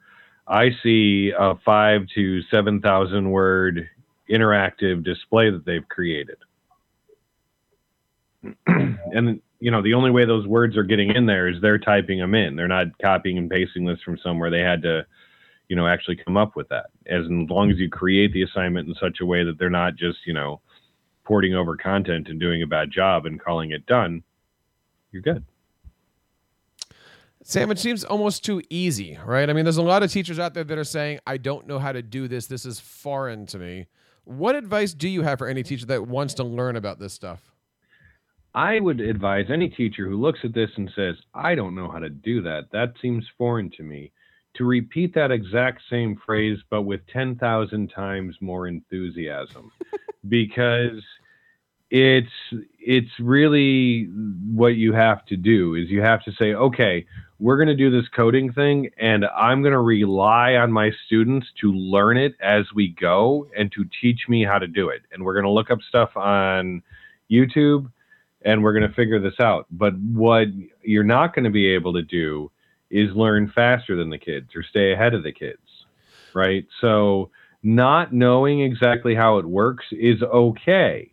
I 0.48 0.70
see 0.84 1.32
a 1.36 1.56
five 1.66 2.02
to 2.14 2.44
7,000 2.44 3.32
word 3.32 3.90
interactive 4.30 5.04
display 5.04 5.50
that 5.50 5.66
they've 5.66 5.88
created. 5.90 6.38
And, 9.12 9.42
you 9.60 9.72
know, 9.72 9.82
the 9.82 9.94
only 9.94 10.12
way 10.12 10.26
those 10.26 10.48
words 10.48 10.78
are 10.78 10.84
getting 10.84 11.16
in 11.16 11.26
there 11.26 11.48
is 11.48 11.62
they're 11.62 11.78
typing 11.78 12.20
them 12.20 12.36
in. 12.36 12.56
They're 12.56 12.68
not 12.68 12.98
copying 13.02 13.38
and 13.38 13.50
pasting 13.50 13.86
this 13.86 14.02
from 14.02 14.18
somewhere. 14.18 14.50
They 14.50 14.60
had 14.60 14.82
to, 14.84 15.06
you 15.70 15.76
know, 15.76 15.88
actually 15.88 16.18
come 16.18 16.38
up 16.38 16.56
with 16.56 16.70
that. 16.70 16.88
As 17.08 17.24
long 17.28 17.72
as 17.72 17.78
you 17.78 17.90
create 17.90 18.34
the 18.34 18.44
assignment 18.44 18.88
in 18.88 18.96
such 18.96 19.20
a 19.22 19.26
way 19.26 19.44
that 19.44 19.58
they're 19.58 19.70
not 19.70 19.96
just, 19.96 20.20
you 20.26 20.34
know, 20.34 20.62
porting 21.24 21.56
over 21.56 21.76
content 21.76 22.28
and 22.30 22.40
doing 22.40 22.62
a 22.62 22.68
bad 22.68 22.92
job 22.92 23.26
and 23.26 23.42
calling 23.42 23.72
it 23.72 23.86
done, 23.86 24.24
you're 25.12 25.22
good. 25.22 25.44
Sam, 27.44 27.70
it 27.70 27.78
seems 27.78 28.04
almost 28.04 28.44
too 28.44 28.62
easy, 28.70 29.20
right? 29.24 29.50
I 29.50 29.54
mean, 29.54 29.66
there's 29.66 29.78
a 29.78 29.84
lot 29.84 30.02
of 30.02 30.12
teachers 30.12 30.40
out 30.40 30.56
there 30.56 30.64
that 30.64 30.78
are 30.78 30.84
saying, 30.84 31.20
I 31.28 31.38
don't 31.38 31.68
know 31.68 31.78
how 31.78 31.92
to 31.92 32.02
do 32.02 32.28
this. 32.28 32.48
This 32.48 32.66
is 32.66 32.80
foreign 32.80 33.46
to 33.48 33.60
me. 33.60 33.86
What 34.24 34.56
advice 34.56 34.96
do 34.96 35.08
you 35.08 35.22
have 35.22 35.38
for 35.38 35.48
any 35.48 35.62
teacher 35.62 35.86
that 35.86 36.08
wants 36.08 36.34
to 36.36 36.44
learn 36.44 36.76
about 36.76 36.98
this 37.00 37.14
stuff? 37.14 37.55
I 38.56 38.80
would 38.80 39.02
advise 39.02 39.48
any 39.50 39.70
teacher 39.70 40.08
who 40.08 40.20
looks 40.20 40.40
at 40.44 40.54
this 40.54 40.70
and 40.78 40.90
says, 40.96 41.16
I 41.34 41.56
don't 41.56 41.76
know 41.76 41.92
how 41.92 42.00
to 42.00 42.10
do 42.10 42.42
that. 42.44 42.72
That 42.72 42.94
seems 43.02 43.26
foreign 43.38 43.70
to 43.72 43.84
me. 43.84 44.12
To 44.56 44.64
repeat 44.64 45.14
that 45.16 45.30
exact 45.30 45.82
same 45.90 46.20
phrase, 46.26 46.60
but 46.70 46.84
with 46.84 47.02
10,000 47.12 47.90
times 47.90 48.38
more 48.40 48.68
enthusiasm. 48.68 49.72
because 50.30 51.04
it's 51.92 52.28
it's 52.80 53.12
really 53.20 54.06
what 54.52 54.76
you 54.76 54.92
have 54.92 55.24
to 55.26 55.38
do 55.38 55.76
is 55.76 55.88
you 55.90 56.02
have 56.02 56.24
to 56.24 56.32
say 56.32 56.56
okay 56.56 57.06
we're 57.38 57.58
going 57.58 57.68
to 57.68 57.76
do 57.76 57.92
this 57.92 58.10
coding 58.16 58.52
thing 58.52 58.90
and 58.98 59.24
i'm 59.38 59.62
going 59.62 59.72
to 59.72 59.80
rely 59.80 60.56
on 60.56 60.72
my 60.72 60.90
students 61.06 61.46
to 61.62 61.72
learn 61.72 62.18
it 62.18 62.34
as 62.42 62.66
we 62.74 62.88
go 63.00 63.48
and 63.56 63.72
to 63.72 63.86
teach 64.02 64.22
me 64.28 64.44
how 64.44 64.58
to 64.58 64.66
do 64.66 64.90
it 64.90 65.04
and 65.12 65.24
we're 65.24 65.34
going 65.34 65.46
to 65.46 65.52
look 65.52 65.70
up 65.70 65.78
stuff 65.88 66.10
on 66.18 66.82
youtube 67.30 67.88
and 68.46 68.64
we're 68.64 68.74
going 68.74 68.88
to 68.88 68.96
figure 68.96 69.20
this 69.20 69.40
out 69.40 69.66
but 69.72 69.94
what 69.98 70.48
you're 70.82 71.04
not 71.04 71.36
going 71.36 71.46
to 71.46 71.52
be 71.52 71.68
able 71.68 71.94
to 71.94 72.04
do 72.04 72.50
is 72.90 73.10
learn 73.16 73.52
faster 73.54 73.96
than 73.96 74.10
the 74.10 74.18
kids 74.18 74.56
or 74.56 74.64
stay 74.64 74.94
ahead 74.94 75.14
of 75.14 75.24
the 75.24 75.32
kids 75.32 75.86
right 76.34 76.66
so 76.80 77.30
not 77.64 78.14
knowing 78.14 78.62
exactly 78.62 79.16
how 79.16 79.40
it 79.40 79.46
works 79.46 79.86
is 79.92 80.22
okay 80.22 81.12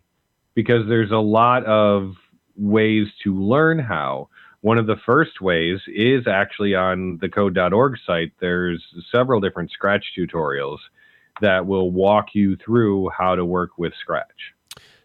because 0.54 0.86
there's 0.88 1.10
a 1.10 1.16
lot 1.16 1.64
of 1.64 2.14
ways 2.56 3.08
to 3.24 3.34
learn 3.34 3.78
how. 3.78 4.28
One 4.60 4.78
of 4.78 4.86
the 4.86 4.96
first 5.04 5.40
ways 5.40 5.80
is 5.88 6.26
actually 6.28 6.74
on 6.74 7.18
the 7.20 7.28
code.org 7.28 7.96
site. 8.06 8.32
There's 8.40 8.82
several 9.10 9.40
different 9.40 9.70
Scratch 9.72 10.04
tutorials 10.16 10.78
that 11.40 11.66
will 11.66 11.90
walk 11.90 12.26
you 12.34 12.56
through 12.56 13.10
how 13.16 13.34
to 13.34 13.44
work 13.44 13.70
with 13.78 13.92
Scratch. 14.00 14.26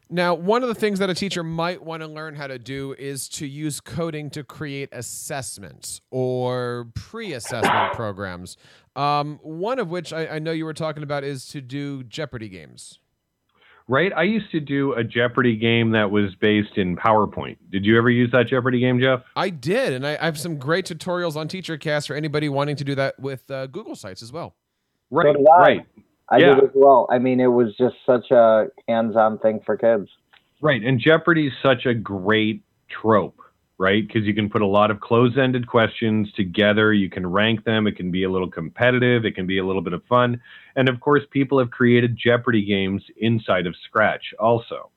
Now, 0.09 0.33
one 0.33 0.63
of 0.63 0.69
the 0.69 0.75
things 0.75 0.99
that 0.99 1.09
a 1.09 1.13
teacher 1.13 1.43
might 1.43 1.83
want 1.83 2.01
to 2.01 2.07
learn 2.07 2.35
how 2.35 2.47
to 2.47 2.57
do 2.57 2.95
is 2.97 3.27
to 3.29 3.47
use 3.47 3.79
coding 3.79 4.29
to 4.31 4.43
create 4.43 4.89
assessments 4.91 6.01
or 6.11 6.87
pre 6.95 7.33
assessment 7.33 7.93
programs. 7.93 8.57
Um, 8.95 9.39
one 9.43 9.79
of 9.79 9.89
which 9.89 10.13
I, 10.13 10.27
I 10.27 10.39
know 10.39 10.51
you 10.51 10.65
were 10.65 10.73
talking 10.73 11.03
about 11.03 11.23
is 11.23 11.47
to 11.49 11.61
do 11.61 12.03
Jeopardy 12.03 12.49
games 12.49 12.99
right? 13.87 14.11
I 14.15 14.23
used 14.23 14.51
to 14.51 14.59
do 14.59 14.93
a 14.93 15.03
Jeopardy 15.03 15.55
game 15.55 15.91
that 15.91 16.11
was 16.11 16.35
based 16.35 16.77
in 16.77 16.95
PowerPoint. 16.95 17.57
Did 17.71 17.85
you 17.85 17.97
ever 17.97 18.09
use 18.09 18.31
that 18.31 18.47
Jeopardy 18.47 18.79
game, 18.79 18.99
Jeff? 18.99 19.21
I 19.35 19.49
did, 19.49 19.93
and 19.93 20.05
I, 20.05 20.17
I 20.19 20.25
have 20.25 20.37
some 20.37 20.57
great 20.57 20.85
tutorials 20.85 21.35
on 21.35 21.47
TeacherCast 21.47 22.07
for 22.07 22.15
anybody 22.15 22.49
wanting 22.49 22.75
to 22.77 22.83
do 22.83 22.95
that 22.95 23.19
with 23.19 23.49
uh, 23.49 23.67
Google 23.67 23.95
Sites 23.95 24.21
as 24.21 24.31
well. 24.31 24.55
Right, 25.09 25.35
so 25.35 25.43
right. 25.43 25.85
I 26.29 26.37
yeah. 26.39 26.55
did 26.55 26.65
as 26.65 26.69
well. 26.73 27.07
I 27.09 27.19
mean, 27.19 27.39
it 27.39 27.47
was 27.47 27.75
just 27.77 27.95
such 28.05 28.31
a 28.31 28.67
hands-on 28.87 29.39
thing 29.39 29.61
for 29.65 29.77
kids. 29.77 30.09
Right, 30.61 30.83
and 30.83 30.99
Jeopardy 30.99 31.47
is 31.47 31.53
such 31.61 31.85
a 31.85 31.93
great 31.93 32.63
trope 32.89 33.39
right? 33.77 34.07
Because 34.07 34.25
you 34.25 34.33
can 34.33 34.49
put 34.49 34.61
a 34.61 34.67
lot 34.67 34.89
of 34.89 34.99
close-ended 34.99 35.67
questions 35.67 36.31
together. 36.33 36.93
You 36.93 37.09
can 37.09 37.27
rank 37.27 37.63
them. 37.63 37.85
It 37.87 37.95
can 37.95 38.11
be 38.11 38.23
a 38.23 38.29
little 38.29 38.49
competitive. 38.49 39.25
It 39.25 39.35
can 39.35 39.45
be 39.45 39.59
a 39.59 39.65
little 39.65 39.81
bit 39.81 39.93
of 39.93 40.03
fun. 40.05 40.41
And 40.75 40.89
of 40.89 40.99
course, 40.99 41.23
people 41.29 41.59
have 41.59 41.69
created 41.69 42.17
Jeopardy 42.17 42.65
games 42.65 43.03
inside 43.17 43.67
of 43.67 43.75
Scratch 43.85 44.33
also. 44.39 44.89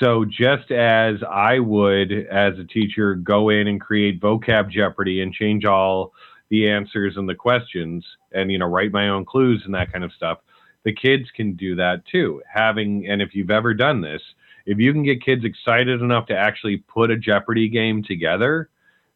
So 0.00 0.24
just 0.24 0.72
as 0.72 1.16
I 1.30 1.60
would, 1.60 2.10
as 2.10 2.58
a 2.58 2.64
teacher, 2.64 3.14
go 3.14 3.50
in 3.50 3.68
and 3.68 3.80
create 3.80 4.20
vocab 4.20 4.70
Jeopardy 4.70 5.20
and 5.20 5.32
change 5.32 5.64
all 5.64 6.12
the 6.50 6.68
answers 6.68 7.16
and 7.16 7.28
the 7.28 7.34
questions 7.34 8.04
and, 8.32 8.50
you 8.50 8.58
know, 8.58 8.66
write 8.66 8.92
my 8.92 9.08
own 9.08 9.24
clues 9.24 9.62
and 9.64 9.74
that 9.74 9.92
kind 9.92 10.04
of 10.04 10.12
stuff, 10.12 10.38
the 10.84 10.92
kids 10.92 11.30
can 11.34 11.54
do 11.54 11.74
that 11.76 12.04
too. 12.06 12.42
Having, 12.52 13.06
and 13.08 13.22
if 13.22 13.34
you've 13.34 13.50
ever 13.50 13.74
done 13.74 14.00
this, 14.00 14.22
if 14.66 14.78
you 14.78 14.92
can 14.92 15.02
get 15.02 15.24
kids 15.24 15.44
excited 15.44 16.00
enough 16.00 16.26
to 16.26 16.36
actually 16.36 16.78
put 16.78 17.10
a 17.10 17.16
Jeopardy 17.16 17.68
game 17.68 18.02
together, 18.02 18.68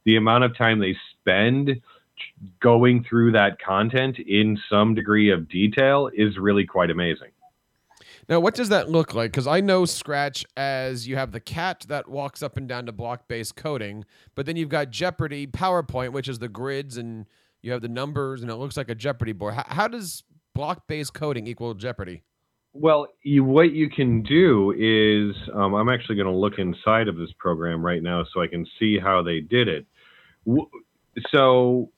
the 0.04 0.16
amount 0.16 0.44
of 0.44 0.56
time 0.56 0.78
they 0.78 0.97
spend 1.20 1.80
going 2.61 3.04
through 3.04 3.32
that 3.32 3.61
content 3.61 4.18
in 4.18 4.58
some 4.68 4.94
degree 4.94 5.30
of 5.30 5.49
detail 5.49 6.11
is 6.14 6.38
really 6.38 6.66
quite 6.66 6.90
amazing. 6.90 7.30
Now, 8.28 8.40
what 8.40 8.54
does 8.54 8.68
that 8.68 8.90
look 8.90 9.14
like? 9.14 9.30
Because 9.32 9.47
I 9.47 9.61
know 9.61 9.87
Scratch 9.87 10.44
as 10.54 11.08
you 11.08 11.16
have 11.16 11.32
the 11.32 11.40
cat 11.40 11.87
that 11.88 12.08
walks 12.08 12.42
up 12.42 12.58
and 12.58 12.68
down 12.68 12.85
to 12.87 12.92
block 12.92 13.26
based 13.26 13.56
coding, 13.56 14.04
but 14.35 14.44
then 14.44 14.56
you've 14.56 14.68
got 14.68 14.90
Jeopardy 14.90 15.47
PowerPoint, 15.47 16.12
which 16.12 16.28
is 16.28 16.38
the 16.38 16.49
grids 16.49 16.99
and 16.99 17.25
you 17.62 17.73
have 17.73 17.80
the 17.80 17.88
numbers 17.88 18.42
and 18.42 18.50
it 18.50 18.56
looks 18.56 18.76
like 18.76 18.90
a 18.90 18.94
Jeopardy 18.94 19.32
board. 19.32 19.54
How, 19.54 19.64
how 19.66 19.88
does 19.88 20.25
block 20.54 20.87
based 20.87 21.14
coding 21.14 21.47
equal 21.47 21.73
Jeopardy? 21.73 22.23
Well, 22.75 23.08
you, 23.23 23.44
what 23.44 23.73
you 23.73 23.88
can 23.88 24.23
do 24.23 24.75
is, 24.76 25.35
um, 25.54 25.73
I'm 25.75 25.88
actually 25.88 26.16
going 26.16 26.26
to 26.26 26.37
look 26.37 26.58
inside 26.58 27.08
of 27.08 27.16
this 27.16 27.30
program 27.38 27.85
right 27.85 28.02
now 28.02 28.25
so 28.32 28.42
I 28.42 28.47
can 28.47 28.66
see 28.78 28.99
how 28.99 29.23
they 29.23 29.40
did 29.40 29.68
it. 29.68 29.87
So, 31.30 31.90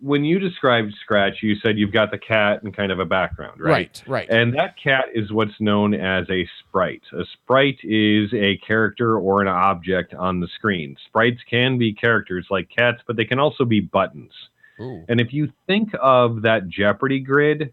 when 0.00 0.24
you 0.24 0.38
described 0.38 0.94
Scratch, 1.02 1.42
you 1.42 1.56
said 1.56 1.78
you've 1.78 1.92
got 1.92 2.10
the 2.10 2.18
cat 2.18 2.62
and 2.62 2.74
kind 2.74 2.92
of 2.92 3.00
a 3.00 3.04
background, 3.04 3.60
right? 3.60 3.70
Right, 3.70 4.02
right. 4.06 4.30
And 4.30 4.54
that 4.54 4.74
cat 4.82 5.06
is 5.14 5.32
what's 5.32 5.60
known 5.60 5.94
as 5.94 6.28
a 6.30 6.48
sprite. 6.60 7.02
A 7.12 7.24
sprite 7.32 7.78
is 7.82 8.32
a 8.32 8.56
character 8.58 9.18
or 9.18 9.42
an 9.42 9.48
object 9.48 10.14
on 10.14 10.40
the 10.40 10.48
screen. 10.54 10.96
Sprites 11.06 11.40
can 11.48 11.78
be 11.78 11.92
characters 11.92 12.46
like 12.50 12.68
cats, 12.68 13.02
but 13.06 13.16
they 13.16 13.24
can 13.24 13.38
also 13.38 13.64
be 13.64 13.80
buttons. 13.80 14.32
Ooh. 14.80 15.04
And 15.08 15.20
if 15.20 15.32
you 15.32 15.52
think 15.66 15.90
of 16.00 16.42
that 16.42 16.68
Jeopardy 16.68 17.20
grid, 17.20 17.72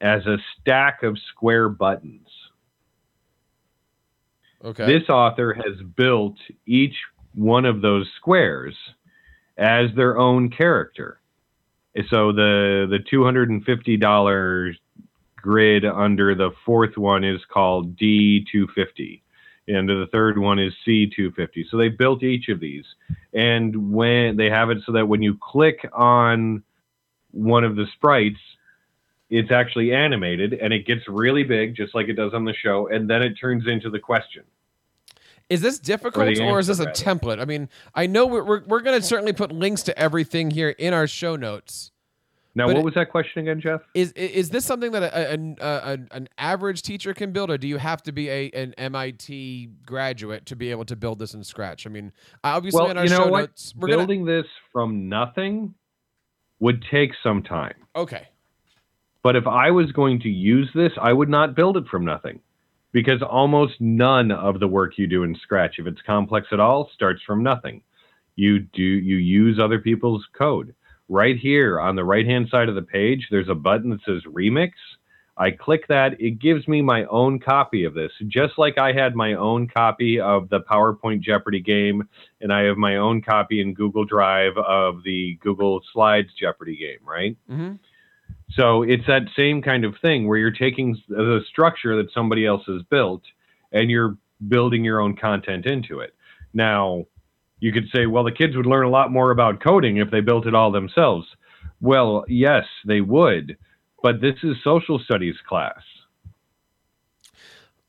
as 0.00 0.24
a 0.26 0.38
stack 0.60 1.02
of 1.02 1.18
square 1.30 1.68
buttons. 1.68 2.28
Okay. 4.64 4.86
This 4.86 5.08
author 5.08 5.54
has 5.54 5.76
built 5.96 6.36
each 6.66 6.94
one 7.34 7.64
of 7.64 7.80
those 7.80 8.08
squares 8.16 8.74
as 9.56 9.90
their 9.94 10.18
own 10.18 10.50
character. 10.50 11.19
So 12.08 12.32
the 12.32 12.86
the 12.88 13.00
two 13.10 13.24
hundred 13.24 13.50
and 13.50 13.64
fifty 13.64 13.96
dollars 13.96 14.78
grid 15.36 15.84
under 15.84 16.34
the 16.34 16.50
fourth 16.64 16.96
one 16.96 17.24
is 17.24 17.40
called 17.52 17.96
D 17.96 18.46
two 18.52 18.68
fifty, 18.74 19.22
and 19.66 19.88
the 19.88 20.06
third 20.12 20.38
one 20.38 20.58
is 20.58 20.72
C 20.84 21.10
two 21.14 21.32
fifty. 21.32 21.66
So 21.68 21.76
they 21.76 21.88
built 21.88 22.22
each 22.22 22.48
of 22.48 22.60
these, 22.60 22.84
and 23.34 23.92
when 23.92 24.36
they 24.36 24.50
have 24.50 24.70
it 24.70 24.78
so 24.86 24.92
that 24.92 25.08
when 25.08 25.22
you 25.22 25.36
click 25.40 25.88
on 25.92 26.62
one 27.32 27.64
of 27.64 27.74
the 27.74 27.86
sprites, 27.94 28.40
it's 29.28 29.50
actually 29.50 29.92
animated 29.92 30.54
and 30.54 30.72
it 30.72 30.86
gets 30.86 31.02
really 31.08 31.44
big, 31.44 31.74
just 31.76 31.94
like 31.94 32.08
it 32.08 32.14
does 32.14 32.34
on 32.34 32.44
the 32.44 32.54
show, 32.54 32.88
and 32.88 33.10
then 33.10 33.22
it 33.22 33.34
turns 33.34 33.66
into 33.66 33.90
the 33.90 33.98
question. 33.98 34.44
Is 35.50 35.60
this 35.60 35.80
difficult 35.80 36.38
or, 36.38 36.60
is 36.60 36.68
this 36.68 36.78
a 36.78 36.86
template? 36.86 37.40
I 37.40 37.44
mean, 37.44 37.68
I 37.92 38.06
know 38.06 38.24
we're, 38.24 38.44
we're, 38.44 38.62
we're 38.66 38.80
going 38.80 38.98
to 39.00 39.04
certainly 39.04 39.32
put 39.32 39.50
links 39.50 39.82
to 39.82 39.98
everything 39.98 40.52
here 40.52 40.70
in 40.70 40.94
our 40.94 41.08
show 41.08 41.34
notes, 41.34 41.90
Now, 42.54 42.68
what 42.68 42.84
was 42.84 42.94
that 42.94 43.10
question 43.10 43.42
again, 43.42 43.60
Jeff? 43.60 43.80
Is 43.94 44.12
is 44.12 44.50
this 44.50 44.64
something 44.64 44.92
that 44.92 45.02
a, 45.02 45.34
a, 45.34 45.34
a, 45.60 45.98
an 46.12 46.28
average 46.38 46.82
teacher 46.82 47.14
can 47.14 47.32
build, 47.32 47.50
or 47.50 47.58
do 47.58 47.66
you 47.66 47.78
have 47.78 48.02
to 48.04 48.12
be 48.12 48.28
a 48.28 48.50
an 48.50 48.74
MIT 48.78 49.70
graduate 49.84 50.46
to 50.46 50.56
be 50.56 50.70
able 50.70 50.84
to 50.84 50.96
build 50.96 51.18
this 51.18 51.34
in 51.34 51.42
Scratch? 51.42 51.86
I 51.86 51.90
mean, 51.90 52.12
obviously 52.44 52.80
well, 52.80 52.90
in 52.90 52.96
our 52.98 53.04
you 53.04 53.10
know 53.10 53.24
show 53.24 53.28
what? 53.28 53.40
notes, 53.40 53.74
we're 53.76 53.88
gonna 53.88 53.98
Building 53.98 54.24
this 54.24 54.46
from 54.72 55.08
nothing 55.08 55.74
would 56.60 56.84
take 56.90 57.10
some 57.22 57.42
time. 57.42 57.74
okay. 57.96 58.28
But 59.22 59.36
if 59.36 59.46
I 59.46 59.70
was 59.70 59.92
going 59.92 60.20
to 60.20 60.30
use 60.30 60.70
this, 60.74 60.92
I 61.00 61.12
would 61.12 61.28
not 61.28 61.54
build 61.54 61.76
it 61.76 61.84
from 61.90 62.06
nothing. 62.06 62.40
Because 62.92 63.22
almost 63.22 63.80
none 63.80 64.30
of 64.32 64.58
the 64.58 64.68
work 64.68 64.98
you 64.98 65.06
do 65.06 65.22
in 65.22 65.36
Scratch, 65.36 65.76
if 65.78 65.86
it's 65.86 66.02
complex 66.02 66.48
at 66.52 66.60
all, 66.60 66.90
starts 66.94 67.22
from 67.26 67.42
nothing. 67.42 67.82
You 68.36 68.60
do 68.60 68.82
you 68.82 69.16
use 69.16 69.58
other 69.58 69.78
people's 69.78 70.24
code. 70.36 70.74
Right 71.08 71.36
here 71.36 71.80
on 71.80 71.96
the 71.96 72.04
right 72.04 72.26
hand 72.26 72.48
side 72.50 72.68
of 72.68 72.74
the 72.74 72.82
page, 72.82 73.28
there's 73.30 73.48
a 73.48 73.54
button 73.54 73.90
that 73.90 74.00
says 74.06 74.22
remix. 74.26 74.70
I 75.36 75.50
click 75.50 75.88
that, 75.88 76.20
it 76.20 76.38
gives 76.38 76.68
me 76.68 76.82
my 76.82 77.04
own 77.06 77.38
copy 77.38 77.84
of 77.84 77.94
this, 77.94 78.12
just 78.28 78.58
like 78.58 78.76
I 78.76 78.92
had 78.92 79.16
my 79.16 79.34
own 79.34 79.68
copy 79.68 80.20
of 80.20 80.50
the 80.50 80.60
PowerPoint 80.60 81.22
Jeopardy 81.22 81.60
game, 81.60 82.06
and 82.42 82.52
I 82.52 82.64
have 82.64 82.76
my 82.76 82.96
own 82.96 83.22
copy 83.22 83.62
in 83.62 83.72
Google 83.72 84.04
Drive 84.04 84.52
of 84.58 85.02
the 85.02 85.38
Google 85.42 85.80
Slides 85.94 86.28
Jeopardy 86.38 86.76
game, 86.76 86.98
right? 87.02 87.36
hmm 87.48 87.72
So 88.52 88.82
it's 88.82 89.06
that 89.06 89.22
same 89.36 89.62
kind 89.62 89.84
of 89.84 89.94
thing 90.02 90.26
where 90.26 90.38
you're 90.38 90.50
taking 90.50 91.00
uh, 91.10 91.16
the 91.16 91.40
structure 91.48 91.96
that 91.96 92.12
somebody 92.12 92.46
else 92.46 92.62
has 92.66 92.82
built 92.90 93.22
and 93.72 93.90
you're 93.90 94.16
building 94.48 94.84
your 94.84 95.00
own 95.00 95.16
content 95.16 95.66
into 95.66 96.00
it. 96.00 96.14
Now, 96.52 97.06
you 97.60 97.72
could 97.72 97.88
say, 97.94 98.06
well, 98.06 98.24
the 98.24 98.32
kids 98.32 98.56
would 98.56 98.66
learn 98.66 98.86
a 98.86 98.90
lot 98.90 99.12
more 99.12 99.30
about 99.30 99.62
coding 99.62 99.98
if 99.98 100.10
they 100.10 100.20
built 100.20 100.46
it 100.46 100.54
all 100.54 100.72
themselves. 100.72 101.26
Well, 101.80 102.24
yes, 102.26 102.64
they 102.86 103.00
would, 103.00 103.56
but 104.02 104.20
this 104.20 104.36
is 104.42 104.56
social 104.64 104.98
studies 104.98 105.36
class. 105.48 105.80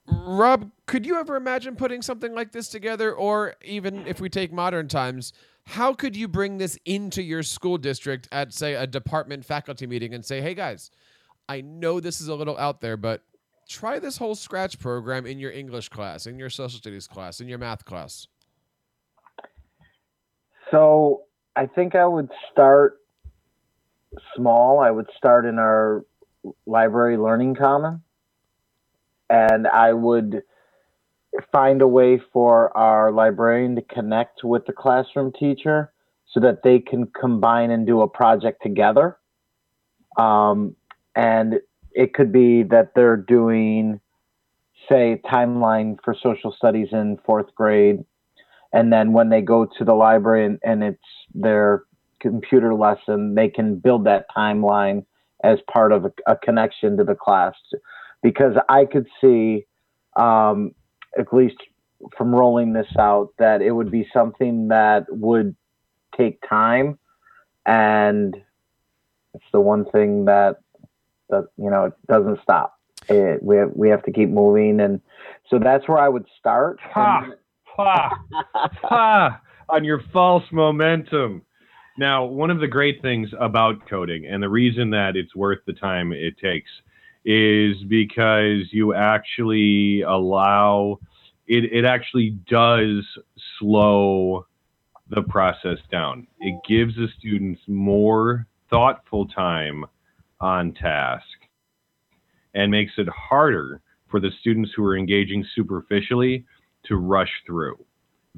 Rob, 0.06 0.72
could 0.86 1.06
you 1.06 1.18
ever 1.18 1.36
imagine 1.38 1.76
putting 1.76 2.02
something 2.02 2.34
like 2.34 2.52
this 2.52 2.68
together, 2.68 3.14
or 3.14 3.56
even 3.64 4.06
if 4.08 4.20
we 4.20 4.30
take 4.30 4.52
modern 4.52 4.88
times? 4.88 5.32
How 5.66 5.94
could 5.94 6.16
you 6.16 6.28
bring 6.28 6.58
this 6.58 6.78
into 6.86 7.22
your 7.22 7.44
school 7.44 7.78
district 7.78 8.28
at, 8.32 8.54
say, 8.54 8.74
a 8.74 8.88
department 8.88 9.46
faculty 9.46 9.88
meeting 9.88 10.14
and 10.14 10.26
say, 10.26 10.42
hey, 10.42 10.54
guys, 10.54 10.92
I 11.48 11.62
know 11.62 12.00
this 12.00 12.20
is 12.20 12.28
a 12.28 12.36
little 12.36 12.58
out 12.58 12.82
there, 12.82 12.98
but 12.98 13.24
try 13.70 14.00
this 14.00 14.18
whole 14.18 14.36
Scratch 14.36 14.80
program 14.80 15.26
in 15.26 15.40
your 15.40 15.52
English 15.52 15.90
class, 15.90 16.28
in 16.28 16.38
your 16.38 16.50
social 16.50 16.80
studies 16.80 17.08
class, 17.08 17.40
in 17.40 17.48
your 17.48 17.58
math 17.58 17.86
class? 17.86 18.28
So 20.72 21.24
I 21.56 21.68
think 21.68 21.96
I 21.96 22.06
would 22.06 22.30
start 22.52 23.00
small. 24.36 24.80
I 24.80 24.92
would 24.92 25.08
start 25.16 25.46
in 25.46 25.60
our 25.60 26.06
library 26.66 27.18
learning 27.18 27.56
common, 27.56 28.02
and 29.30 29.68
I 29.68 29.94
would 29.94 30.44
find 31.52 31.82
a 31.82 31.88
way 31.88 32.22
for 32.32 32.76
our 32.78 33.12
librarian 33.12 33.76
to 33.76 33.82
connect 33.82 34.44
with 34.44 34.66
the 34.66 34.74
classroom 34.74 35.32
teacher 35.32 35.92
so 36.28 36.40
that 36.40 36.64
they 36.64 36.80
can 36.80 37.08
combine 37.08 37.72
and 37.72 37.86
do 37.86 38.02
a 38.02 38.08
project 38.08 38.62
together. 38.62 39.18
Um, 40.18 40.76
and 41.16 41.60
it 41.94 42.14
could 42.14 42.32
be 42.32 42.64
that 42.64 42.94
they're 42.96 43.18
doing, 43.18 44.00
say, 44.88 45.22
timeline 45.26 45.98
for 46.04 46.16
social 46.22 46.52
studies 46.52 46.90
in 46.92 47.18
fourth 47.26 47.54
grade 47.56 48.04
and 48.74 48.92
then 48.92 49.14
when 49.14 49.30
they 49.30 49.42
go 49.42 49.66
to 49.66 49.84
the 49.84 49.94
library 49.94 50.46
and, 50.46 50.60
and 50.64 50.84
it's 50.84 51.00
their 51.34 51.84
computer 52.20 52.74
lesson 52.74 53.36
they 53.36 53.50
can 53.50 53.76
build 53.76 54.06
that 54.06 54.26
timeline 54.36 55.06
as 55.44 55.58
part 55.72 55.92
of 55.92 56.06
a, 56.06 56.12
a 56.28 56.36
connection 56.38 56.98
to 56.98 57.04
the 57.04 57.16
class 57.16 57.54
because 58.22 58.56
i 58.70 58.86
could 58.86 59.08
see 59.20 59.66
um, 60.18 60.72
at 61.18 61.34
least 61.34 61.58
from 62.18 62.34
rolling 62.34 62.74
this 62.74 62.88
out 62.98 63.30
that 63.38 63.62
it 63.62 63.72
would 63.72 63.92
be 63.92 64.08
something 64.14 64.70
that 64.70 65.06
would 65.10 65.56
take 66.18 66.40
time 66.48 66.98
and 67.66 68.36
it's 69.34 69.46
the 69.52 69.60
one 69.60 69.86
thing 69.92 70.26
that 70.26 70.58
that 71.30 71.46
you 71.58 71.70
know 71.70 71.86
it 71.86 71.94
doesn't 72.08 72.42
stop 72.42 72.78
it, 73.10 73.42
we 73.42 73.58
have, 73.58 73.72
we 73.76 73.90
have 73.90 74.04
to 74.04 74.12
keep 74.12 74.30
moving 74.30 74.80
and 74.80 75.02
so 75.50 75.60
that's 75.60 75.88
where 75.88 76.00
i 76.00 76.10
would 76.10 76.26
start 76.40 76.80
Ha! 76.82 77.30
Ha! 77.76 78.20
ha! 78.84 79.42
On 79.70 79.84
your 79.84 80.02
false 80.12 80.44
momentum. 80.52 81.44
Now, 81.98 82.26
one 82.26 82.50
of 82.50 82.60
the 82.60 82.68
great 82.68 83.02
things 83.02 83.30
about 83.40 83.88
coding, 83.88 84.26
and 84.26 84.42
the 84.42 84.50
reason 84.50 84.90
that 84.92 85.16
it's 85.16 85.36
worth 85.36 85.60
the 85.66 85.74
time 85.74 86.12
it 86.12 86.38
takes, 86.38 86.70
is 87.26 87.78
because 87.88 88.72
you 88.72 88.94
actually 88.94 90.02
allow 90.02 91.00
it, 91.48 91.66
it 91.72 91.86
actually 91.86 92.32
does 92.48 93.06
slow 93.60 94.46
the 95.10 95.22
process 95.24 95.78
down. 95.92 96.26
It 96.40 96.60
gives 96.68 96.96
the 96.96 97.08
students 97.20 97.62
more 97.68 98.48
thoughtful 98.70 99.28
time 99.28 99.86
on 100.40 100.74
task 100.74 101.26
and 102.54 102.72
makes 102.72 102.94
it 102.98 103.08
harder 103.10 103.82
for 104.10 104.20
the 104.20 104.32
students 104.40 104.72
who 104.76 104.84
are 104.86 104.98
engaging 104.98 105.46
superficially 105.56 106.46
to 106.86 106.96
rush 106.96 107.32
through 107.46 107.78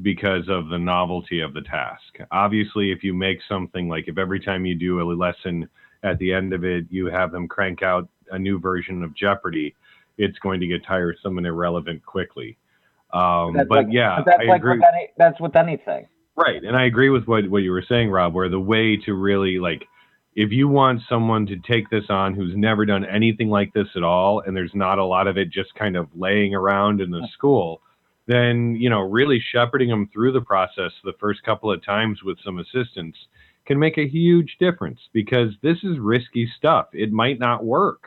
because 0.01 0.49
of 0.49 0.69
the 0.69 0.77
novelty 0.77 1.39
of 1.39 1.53
the 1.53 1.61
task. 1.61 2.17
Obviously, 2.31 2.91
if 2.91 3.03
you 3.03 3.13
make 3.13 3.39
something 3.47 3.87
like 3.87 4.07
if 4.07 4.17
every 4.17 4.39
time 4.39 4.65
you 4.65 4.75
do 4.75 5.01
a 5.01 5.05
lesson 5.13 5.69
at 6.03 6.17
the 6.17 6.33
end 6.33 6.53
of 6.53 6.63
it, 6.63 6.85
you 6.89 7.05
have 7.05 7.31
them 7.31 7.47
crank 7.47 7.83
out 7.83 8.09
a 8.31 8.39
new 8.39 8.59
version 8.59 9.03
of 9.03 9.15
Jeopardy, 9.15 9.75
it's 10.17 10.37
going 10.39 10.59
to 10.59 10.67
get 10.67 10.85
tiresome 10.85 11.37
and 11.37 11.47
irrelevant 11.47 12.05
quickly. 12.05 12.57
Um, 13.13 13.53
but 13.53 13.69
like- 13.69 13.87
yeah, 13.91 14.21
that's 14.25 14.39
I 14.39 14.45
like 14.45 14.61
agree. 14.61 14.77
with 14.77 14.85
any, 14.93 15.09
that's 15.17 15.39
with 15.39 15.55
anything 15.55 16.07
Right, 16.35 16.63
and 16.63 16.75
I 16.75 16.85
agree 16.85 17.09
with 17.09 17.25
what 17.25 17.47
what 17.47 17.59
you 17.59 17.71
were 17.71 17.85
saying, 17.87 18.09
Rob. 18.09 18.33
Where 18.33 18.49
the 18.49 18.59
way 18.59 18.97
to 18.97 19.13
really 19.13 19.59
like, 19.59 19.85
if 20.35 20.51
you 20.51 20.67
want 20.67 21.01
someone 21.07 21.45
to 21.45 21.57
take 21.57 21.91
this 21.91 22.05
on 22.09 22.33
who's 22.33 22.55
never 22.55 22.85
done 22.87 23.05
anything 23.05 23.49
like 23.49 23.71
this 23.73 23.87
at 23.95 24.03
all, 24.03 24.39
and 24.39 24.57
there's 24.57 24.73
not 24.73 24.97
a 24.97 25.05
lot 25.05 25.27
of 25.27 25.37
it 25.37 25.51
just 25.51 25.75
kind 25.75 25.95
of 25.95 26.07
laying 26.15 26.55
around 26.55 27.01
in 27.01 27.11
the 27.11 27.27
school, 27.33 27.81
then 28.25 28.75
you 28.79 28.89
know 28.89 29.01
really 29.01 29.39
shepherding 29.51 29.89
them 29.89 30.09
through 30.11 30.31
the 30.31 30.41
process 30.41 30.91
the 31.03 31.13
first 31.19 31.43
couple 31.43 31.71
of 31.71 31.85
times 31.85 32.23
with 32.23 32.39
some 32.43 32.57
assistance 32.57 33.15
can 33.65 33.79
make 33.79 33.97
a 33.97 34.07
huge 34.07 34.57
difference 34.59 34.99
because 35.13 35.53
this 35.61 35.77
is 35.83 35.97
risky 35.99 36.51
stuff. 36.57 36.87
It 36.93 37.11
might 37.11 37.39
not 37.39 37.63
work, 37.63 38.03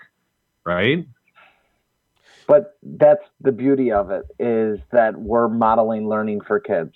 right? 0.64 1.06
but 2.46 2.78
that's 2.82 3.22
the 3.40 3.52
beauty 3.52 3.90
of 3.92 4.10
it 4.10 4.24
is 4.38 4.78
that 4.92 5.18
we're 5.18 5.48
modeling 5.48 6.08
learning 6.08 6.40
for 6.40 6.60
kids 6.60 6.94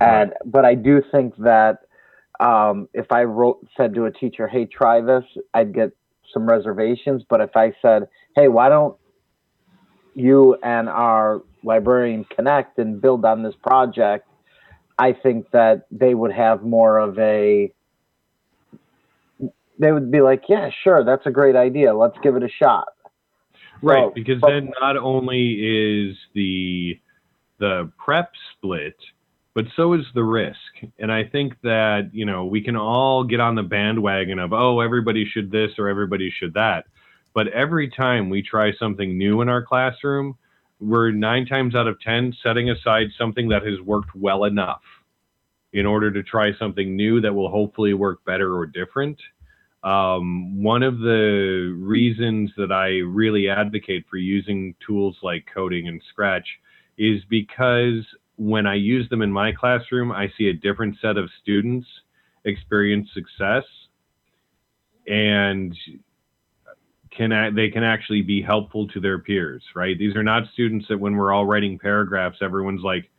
and 0.00 0.32
but 0.44 0.64
i 0.64 0.74
do 0.74 1.02
think 1.12 1.36
that 1.36 1.78
um, 2.40 2.88
if 2.92 3.12
i 3.12 3.22
wrote 3.22 3.66
said 3.76 3.94
to 3.94 4.06
a 4.06 4.10
teacher 4.10 4.48
hey 4.48 4.64
try 4.64 5.00
this 5.00 5.24
i'd 5.54 5.74
get 5.74 5.92
some 6.32 6.46
reservations 6.46 7.22
but 7.28 7.40
if 7.40 7.56
i 7.56 7.72
said 7.82 8.08
hey 8.34 8.48
why 8.48 8.68
don't 8.68 8.96
you 10.14 10.56
and 10.62 10.88
our 10.88 11.42
librarian 11.62 12.24
connect 12.24 12.78
and 12.78 13.00
build 13.00 13.24
on 13.24 13.42
this 13.42 13.54
project 13.62 14.26
i 14.98 15.12
think 15.12 15.50
that 15.50 15.86
they 15.90 16.14
would 16.14 16.32
have 16.32 16.62
more 16.62 16.98
of 16.98 17.18
a 17.18 17.72
they 19.78 19.92
would 19.92 20.10
be 20.10 20.20
like 20.20 20.42
yeah 20.48 20.70
sure 20.84 21.04
that's 21.04 21.26
a 21.26 21.30
great 21.30 21.56
idea 21.56 21.94
let's 21.94 22.16
give 22.22 22.36
it 22.36 22.42
a 22.42 22.48
shot 22.48 22.88
Right, 23.82 24.04
So, 24.04 24.12
because 24.14 24.40
but- 24.40 24.50
then 24.50 24.70
not 24.80 24.96
only 24.96 25.54
is 26.10 26.16
the 26.34 26.98
the 27.58 27.90
prep 27.96 28.30
split, 28.52 28.96
but 29.54 29.66
so 29.76 29.92
is 29.92 30.04
the 30.14 30.22
risk. 30.24 30.58
And 30.98 31.12
I 31.12 31.24
think 31.24 31.54
that, 31.62 32.10
you 32.12 32.24
know, 32.24 32.44
we 32.44 32.60
can 32.60 32.74
all 32.74 33.22
get 33.22 33.38
on 33.38 33.54
the 33.54 33.62
bandwagon 33.62 34.40
of, 34.40 34.52
oh, 34.52 34.80
everybody 34.80 35.24
should 35.24 35.50
this 35.52 35.70
or 35.78 35.88
everybody 35.88 36.30
should 36.30 36.54
that. 36.54 36.86
But 37.34 37.48
every 37.48 37.88
time 37.88 38.30
we 38.30 38.42
try 38.42 38.72
something 38.72 39.16
new 39.16 39.42
in 39.42 39.48
our 39.48 39.62
classroom, 39.64 40.36
we're 40.82 41.12
nine 41.12 41.46
times 41.46 41.74
out 41.74 41.86
of 41.86 42.00
10 42.00 42.34
setting 42.42 42.70
aside 42.70 43.06
something 43.16 43.48
that 43.48 43.64
has 43.64 43.80
worked 43.80 44.14
well 44.14 44.44
enough 44.44 44.82
in 45.72 45.86
order 45.86 46.10
to 46.10 46.22
try 46.22 46.50
something 46.58 46.96
new 46.96 47.20
that 47.20 47.32
will 47.32 47.48
hopefully 47.48 47.94
work 47.94 48.24
better 48.24 48.56
or 48.56 48.66
different. 48.66 49.18
Um, 49.84 50.62
one 50.62 50.82
of 50.82 50.98
the 50.98 51.74
reasons 51.78 52.50
that 52.56 52.70
I 52.70 52.98
really 53.08 53.48
advocate 53.48 54.04
for 54.10 54.16
using 54.16 54.74
tools 54.86 55.16
like 55.22 55.46
coding 55.52 55.88
and 55.88 56.00
Scratch 56.10 56.46
is 56.98 57.22
because 57.30 58.04
when 58.36 58.66
I 58.66 58.74
use 58.74 59.08
them 59.08 59.22
in 59.22 59.32
my 59.32 59.52
classroom, 59.52 60.12
I 60.12 60.32
see 60.36 60.48
a 60.48 60.52
different 60.52 60.96
set 61.00 61.16
of 61.16 61.30
students 61.40 61.86
experience 62.44 63.08
success 63.14 63.64
and 65.06 65.74
can 67.16 67.54
they 67.54 67.68
can 67.68 67.84
actually 67.84 68.22
be 68.22 68.42
helpful 68.42 68.88
to 68.88 69.00
their 69.00 69.18
peers, 69.18 69.62
right? 69.74 69.98
These 69.98 70.16
are 70.16 70.22
not 70.22 70.44
students 70.52 70.86
that 70.88 70.98
when 70.98 71.16
we're 71.16 71.32
all 71.32 71.46
writing 71.46 71.78
paragraphs, 71.78 72.38
everyone's 72.40 72.82
like, 72.82 73.10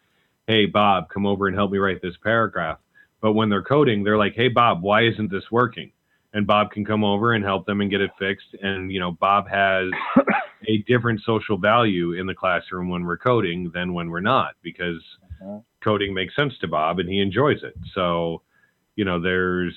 "Hey 0.47 0.65
Bob, 0.65 1.09
come 1.09 1.25
over 1.25 1.47
and 1.47 1.55
help 1.55 1.71
me 1.71 1.77
write 1.77 2.01
this 2.01 2.17
paragraph." 2.23 2.79
But 3.21 3.33
when 3.33 3.49
they're 3.49 3.63
coding, 3.63 4.03
they're 4.03 4.17
like, 4.17 4.35
"Hey 4.35 4.47
Bob, 4.47 4.81
why 4.81 5.05
isn't 5.05 5.31
this 5.31 5.51
working?" 5.51 5.91
and 6.33 6.47
Bob 6.47 6.71
can 6.71 6.83
come 6.83 7.03
over 7.03 7.33
and 7.33 7.43
help 7.43 7.65
them 7.65 7.81
and 7.81 7.89
get 7.89 8.01
it 8.01 8.11
fixed. 8.19 8.55
And 8.61 8.91
you 8.91 8.99
know, 8.99 9.11
Bob 9.11 9.47
has 9.47 9.89
a 10.67 10.77
different 10.87 11.21
social 11.25 11.57
value 11.57 12.13
in 12.13 12.25
the 12.25 12.33
classroom 12.33 12.89
when 12.89 13.05
we're 13.05 13.17
coding 13.17 13.71
than 13.73 13.93
when 13.93 14.09
we're 14.09 14.19
not 14.19 14.55
because 14.61 15.01
uh-huh. 15.41 15.59
coding 15.83 16.13
makes 16.13 16.35
sense 16.35 16.53
to 16.61 16.67
Bob 16.67 16.99
and 16.99 17.07
he 17.07 17.19
enjoys 17.19 17.63
it. 17.63 17.75
So, 17.93 18.41
you 18.95 19.05
know, 19.05 19.21
there's 19.21 19.75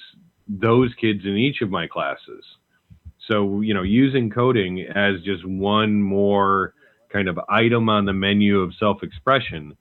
those 0.48 0.94
kids 0.94 1.24
in 1.24 1.36
each 1.36 1.60
of 1.60 1.70
my 1.70 1.86
classes. 1.86 2.44
So, 3.28 3.60
you 3.60 3.74
know, 3.74 3.82
using 3.82 4.30
coding 4.30 4.80
as 4.82 5.20
just 5.22 5.44
one 5.44 6.02
more 6.02 6.74
kind 7.12 7.28
of 7.28 7.38
item 7.48 7.88
on 7.88 8.04
the 8.04 8.12
menu 8.12 8.60
of 8.60 8.74
self 8.74 9.02
expression 9.02 9.76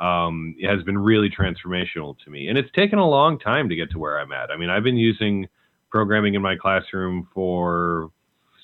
um, 0.00 0.54
has 0.62 0.82
been 0.84 0.98
really 0.98 1.28
transformational 1.28 2.16
to 2.24 2.30
me. 2.30 2.48
And 2.48 2.56
it's 2.56 2.70
taken 2.72 2.98
a 2.98 3.08
long 3.08 3.38
time 3.38 3.68
to 3.68 3.76
get 3.76 3.90
to 3.92 3.98
where 3.98 4.18
I'm 4.18 4.32
at. 4.32 4.50
I 4.50 4.56
mean, 4.56 4.70
I've 4.70 4.84
been 4.84 4.96
using 4.96 5.48
programming 5.90 6.34
in 6.34 6.42
my 6.42 6.56
classroom 6.56 7.28
for 7.34 8.10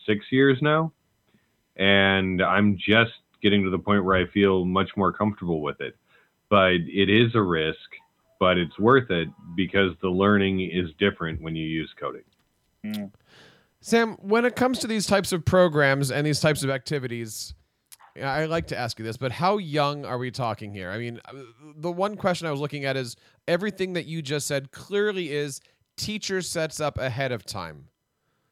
six 0.06 0.26
years 0.30 0.58
now, 0.60 0.92
and 1.76 2.42
I'm 2.42 2.76
just 2.76 3.12
getting 3.42 3.64
to 3.64 3.70
the 3.70 3.78
point 3.78 4.04
where 4.04 4.16
I 4.16 4.26
feel 4.26 4.64
much 4.64 4.90
more 4.96 5.12
comfortable 5.12 5.60
with 5.60 5.80
it. 5.80 5.96
But 6.48 6.72
it 6.72 7.10
is 7.10 7.34
a 7.34 7.42
risk, 7.42 7.78
but 8.38 8.58
it's 8.58 8.78
worth 8.78 9.10
it 9.10 9.28
because 9.56 9.92
the 10.02 10.08
learning 10.08 10.60
is 10.60 10.90
different 10.98 11.42
when 11.42 11.56
you 11.56 11.66
use 11.66 11.92
coding. 11.98 12.22
Mm. 12.84 13.10
Sam, 13.84 14.16
when 14.22 14.46
it 14.46 14.56
comes 14.56 14.78
to 14.78 14.86
these 14.86 15.06
types 15.06 15.30
of 15.30 15.44
programs 15.44 16.10
and 16.10 16.26
these 16.26 16.40
types 16.40 16.62
of 16.64 16.70
activities, 16.70 17.52
I 18.20 18.46
like 18.46 18.68
to 18.68 18.78
ask 18.78 18.98
you 18.98 19.04
this, 19.04 19.18
but 19.18 19.30
how 19.30 19.58
young 19.58 20.06
are 20.06 20.16
we 20.16 20.30
talking 20.30 20.72
here? 20.72 20.90
I 20.90 20.96
mean, 20.96 21.20
the 21.76 21.92
one 21.92 22.16
question 22.16 22.48
I 22.48 22.50
was 22.50 22.60
looking 22.60 22.86
at 22.86 22.96
is 22.96 23.14
everything 23.46 23.92
that 23.92 24.06
you 24.06 24.22
just 24.22 24.46
said 24.46 24.72
clearly 24.72 25.30
is 25.30 25.60
teacher 25.98 26.40
sets 26.40 26.80
up 26.80 26.96
ahead 26.96 27.30
of 27.30 27.44
time 27.44 27.88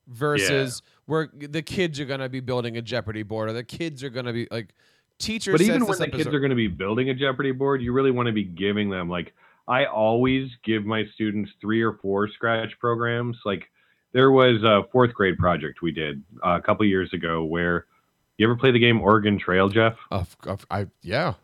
versus 0.06 0.82
where 1.06 1.30
the 1.32 1.62
kids 1.62 1.98
are 1.98 2.04
going 2.04 2.20
to 2.20 2.28
be 2.28 2.40
building 2.40 2.76
a 2.76 2.82
Jeopardy 2.82 3.22
board 3.22 3.48
or 3.48 3.54
the 3.54 3.64
kids 3.64 4.04
are 4.04 4.10
going 4.10 4.26
to 4.26 4.34
be 4.34 4.46
like 4.50 4.74
teachers. 5.18 5.52
But 5.52 5.62
even 5.62 5.86
when 5.86 5.98
the 5.98 6.08
as 6.08 6.14
kids 6.14 6.26
are 6.26 6.40
going 6.40 6.50
to 6.50 6.56
be 6.56 6.68
building 6.68 7.08
a 7.08 7.14
Jeopardy 7.14 7.52
board, 7.52 7.80
you 7.80 7.94
really 7.94 8.10
want 8.10 8.26
to 8.26 8.32
be 8.32 8.44
giving 8.44 8.90
them 8.90 9.08
like 9.08 9.32
I 9.66 9.86
always 9.86 10.50
give 10.62 10.84
my 10.84 11.04
students 11.14 11.50
three 11.58 11.80
or 11.80 11.94
four 12.02 12.28
scratch 12.28 12.78
programs. 12.78 13.38
Like 13.46 13.70
there 14.12 14.30
was 14.30 14.62
a 14.62 14.82
fourth 14.92 15.14
grade 15.14 15.38
project 15.38 15.82
we 15.82 15.92
did 15.92 16.22
uh, 16.44 16.58
a 16.58 16.62
couple 16.62 16.84
years 16.86 17.12
ago 17.12 17.44
where 17.44 17.86
you 18.38 18.46
ever 18.46 18.56
play 18.56 18.70
the 18.70 18.78
game 18.78 19.00
Oregon 19.00 19.38
Trail, 19.38 19.68
Jeff? 19.68 19.96
Of, 20.10 20.36
of, 20.46 20.66
I 20.70 20.86
yeah. 21.02 21.34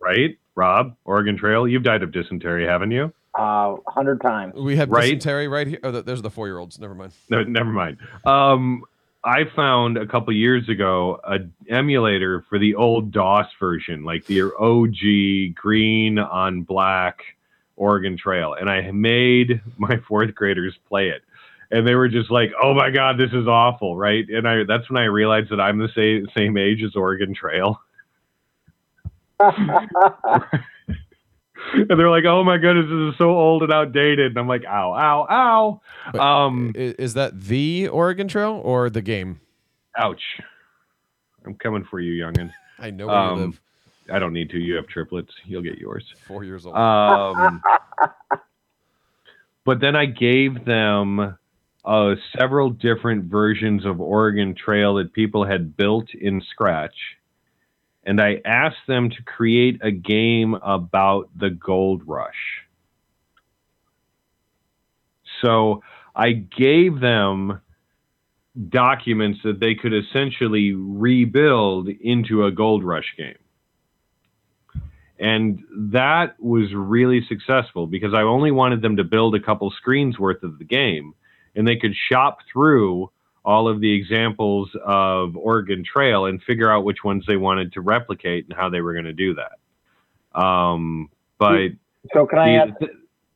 Right, 0.00 0.38
Rob? 0.54 0.96
Oregon 1.04 1.36
Trail. 1.36 1.66
You've 1.66 1.82
died 1.82 2.02
of 2.02 2.12
dysentery, 2.12 2.66
haven't 2.66 2.90
you? 2.92 3.12
Uh, 3.34 3.76
hundred 3.86 4.20
times. 4.20 4.54
We 4.54 4.76
have 4.76 4.88
Right. 4.90 5.02
dysentery 5.02 5.48
right 5.48 5.66
here. 5.66 5.78
Oh, 5.82 5.92
th- 5.92 6.04
there's 6.04 6.22
the 6.22 6.30
four 6.30 6.46
year 6.46 6.58
olds. 6.58 6.78
Never 6.78 6.94
mind. 6.94 7.12
No, 7.30 7.42
never 7.42 7.70
mind. 7.70 7.98
Um, 8.24 8.82
I 9.24 9.44
found 9.54 9.96
a 9.98 10.06
couple 10.06 10.32
years 10.32 10.68
ago 10.68 11.20
a 11.24 11.38
emulator 11.68 12.44
for 12.48 12.58
the 12.58 12.74
old 12.76 13.10
DOS 13.10 13.46
version, 13.60 14.04
like 14.04 14.24
the 14.26 14.42
OG 14.42 15.54
green 15.60 16.18
on 16.18 16.62
black 16.62 17.20
Oregon 17.76 18.16
Trail, 18.16 18.54
and 18.54 18.70
I 18.70 18.90
made 18.92 19.60
my 19.76 19.98
fourth 20.08 20.34
graders 20.34 20.74
play 20.88 21.08
it, 21.10 21.22
and 21.70 21.86
they 21.86 21.94
were 21.94 22.08
just 22.08 22.30
like, 22.30 22.50
"Oh 22.62 22.74
my 22.74 22.90
god, 22.90 23.18
this 23.18 23.30
is 23.32 23.46
awful!" 23.46 23.96
Right? 23.96 24.24
And 24.28 24.48
I 24.48 24.64
that's 24.66 24.88
when 24.90 25.00
I 25.00 25.06
realized 25.06 25.50
that 25.50 25.60
I'm 25.60 25.78
the 25.78 25.88
same 25.94 26.26
same 26.36 26.56
age 26.56 26.82
as 26.82 26.96
Oregon 26.96 27.34
Trail, 27.34 27.80
and 29.40 29.88
they're 31.88 32.10
like, 32.10 32.24
"Oh 32.24 32.42
my 32.44 32.58
goodness, 32.58 32.86
this 32.86 33.12
is 33.14 33.18
so 33.18 33.30
old 33.30 33.62
and 33.62 33.72
outdated," 33.72 34.32
and 34.32 34.38
I'm 34.38 34.48
like, 34.48 34.64
"Ow, 34.64 34.92
ow, 34.94 35.80
ow!" 36.14 36.20
Um, 36.20 36.72
Is 36.74 37.14
that 37.14 37.40
the 37.40 37.88
Oregon 37.88 38.28
Trail 38.28 38.60
or 38.64 38.90
the 38.90 39.02
game? 39.02 39.40
Ouch. 39.96 40.22
I'm 41.44 41.54
coming 41.54 41.84
for 41.90 42.00
you, 42.00 42.24
youngin. 42.24 42.52
I 42.78 42.90
know 42.90 43.06
where 43.08 43.16
you 43.16 43.22
Um, 43.32 43.40
live. 43.40 43.60
I 44.10 44.18
don't 44.18 44.32
need 44.32 44.48
to. 44.50 44.58
You 44.58 44.74
have 44.76 44.86
triplets. 44.86 45.32
You'll 45.44 45.62
get 45.62 45.78
yours. 45.78 46.04
Four 46.26 46.44
years 46.44 46.64
old. 46.64 46.76
Um, 46.76 47.62
but 49.64 49.80
then 49.80 49.96
I 49.96 50.06
gave 50.06 50.64
them 50.64 51.36
uh, 51.88 52.16
several 52.38 52.68
different 52.68 53.24
versions 53.24 53.86
of 53.86 53.98
Oregon 53.98 54.54
Trail 54.54 54.96
that 54.96 55.14
people 55.14 55.46
had 55.46 55.74
built 55.74 56.12
in 56.12 56.42
Scratch. 56.50 56.94
And 58.04 58.20
I 58.20 58.42
asked 58.44 58.86
them 58.86 59.08
to 59.08 59.22
create 59.22 59.80
a 59.82 59.90
game 59.90 60.52
about 60.54 61.30
the 61.34 61.48
gold 61.48 62.02
rush. 62.06 62.66
So 65.40 65.82
I 66.14 66.32
gave 66.32 67.00
them 67.00 67.62
documents 68.68 69.40
that 69.44 69.58
they 69.58 69.74
could 69.74 69.94
essentially 69.94 70.74
rebuild 70.74 71.88
into 71.88 72.44
a 72.44 72.50
gold 72.50 72.84
rush 72.84 73.14
game. 73.16 73.38
And 75.18 75.64
that 75.92 76.38
was 76.38 76.74
really 76.74 77.24
successful 77.26 77.86
because 77.86 78.12
I 78.12 78.22
only 78.22 78.50
wanted 78.50 78.82
them 78.82 78.96
to 78.96 79.04
build 79.04 79.34
a 79.34 79.40
couple 79.40 79.70
screens 79.70 80.18
worth 80.18 80.42
of 80.42 80.58
the 80.58 80.64
game 80.64 81.14
and 81.58 81.66
they 81.66 81.76
could 81.76 81.94
shop 81.94 82.38
through 82.50 83.10
all 83.44 83.68
of 83.68 83.80
the 83.80 83.92
examples 83.92 84.70
of 84.84 85.36
Oregon 85.36 85.82
Trail 85.84 86.26
and 86.26 86.40
figure 86.42 86.70
out 86.70 86.84
which 86.84 87.02
ones 87.02 87.24
they 87.26 87.36
wanted 87.36 87.72
to 87.72 87.80
replicate 87.80 88.46
and 88.48 88.56
how 88.56 88.70
they 88.70 88.80
were 88.80 88.92
going 88.92 89.06
to 89.06 89.12
do 89.12 89.34
that. 89.34 90.40
Um, 90.40 91.10
but 91.38 91.70
so 92.14 92.26
can 92.26 92.38
I 92.38 92.54
add? 92.54 92.76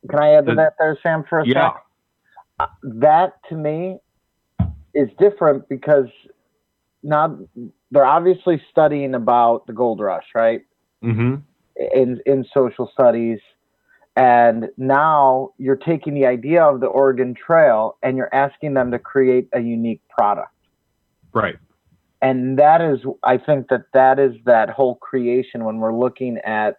Can 0.08 0.18
I 0.20 0.34
add 0.34 0.46
to 0.46 0.54
that 0.54 0.74
there, 0.78 0.96
Sam, 1.02 1.24
for 1.28 1.40
a 1.40 1.46
yeah, 1.46 1.72
sec? 1.72 1.82
Uh, 2.60 2.66
That 2.82 3.34
to 3.48 3.56
me 3.56 3.98
is 4.94 5.08
different 5.18 5.68
because 5.68 6.06
now 7.02 7.38
they're 7.90 8.04
obviously 8.04 8.62
studying 8.70 9.14
about 9.14 9.66
the 9.66 9.72
gold 9.72 9.98
rush, 9.98 10.26
right? 10.34 10.62
hmm 11.02 11.36
In 11.94 12.20
in 12.26 12.44
social 12.54 12.88
studies, 12.92 13.40
and 14.16 14.68
now 14.76 15.50
you're 15.58 15.76
taking 15.76 16.14
the 16.14 16.26
idea 16.26 16.62
of 16.62 16.80
the 16.80 16.86
Oregon 16.86 17.34
Trail 17.34 17.96
and 18.02 18.16
you're 18.16 18.34
asking 18.34 18.74
them 18.74 18.90
to 18.90 18.98
create 18.98 19.48
a 19.54 19.60
unique 19.60 20.02
product. 20.08 20.52
right. 21.32 21.56
and 22.20 22.58
that 22.58 22.80
is 22.80 23.00
i 23.22 23.36
think 23.38 23.68
that 23.68 23.84
that 23.94 24.18
is 24.18 24.32
that 24.44 24.68
whole 24.70 24.96
creation 24.96 25.64
when 25.64 25.78
we're 25.78 25.94
looking 25.94 26.38
at 26.44 26.76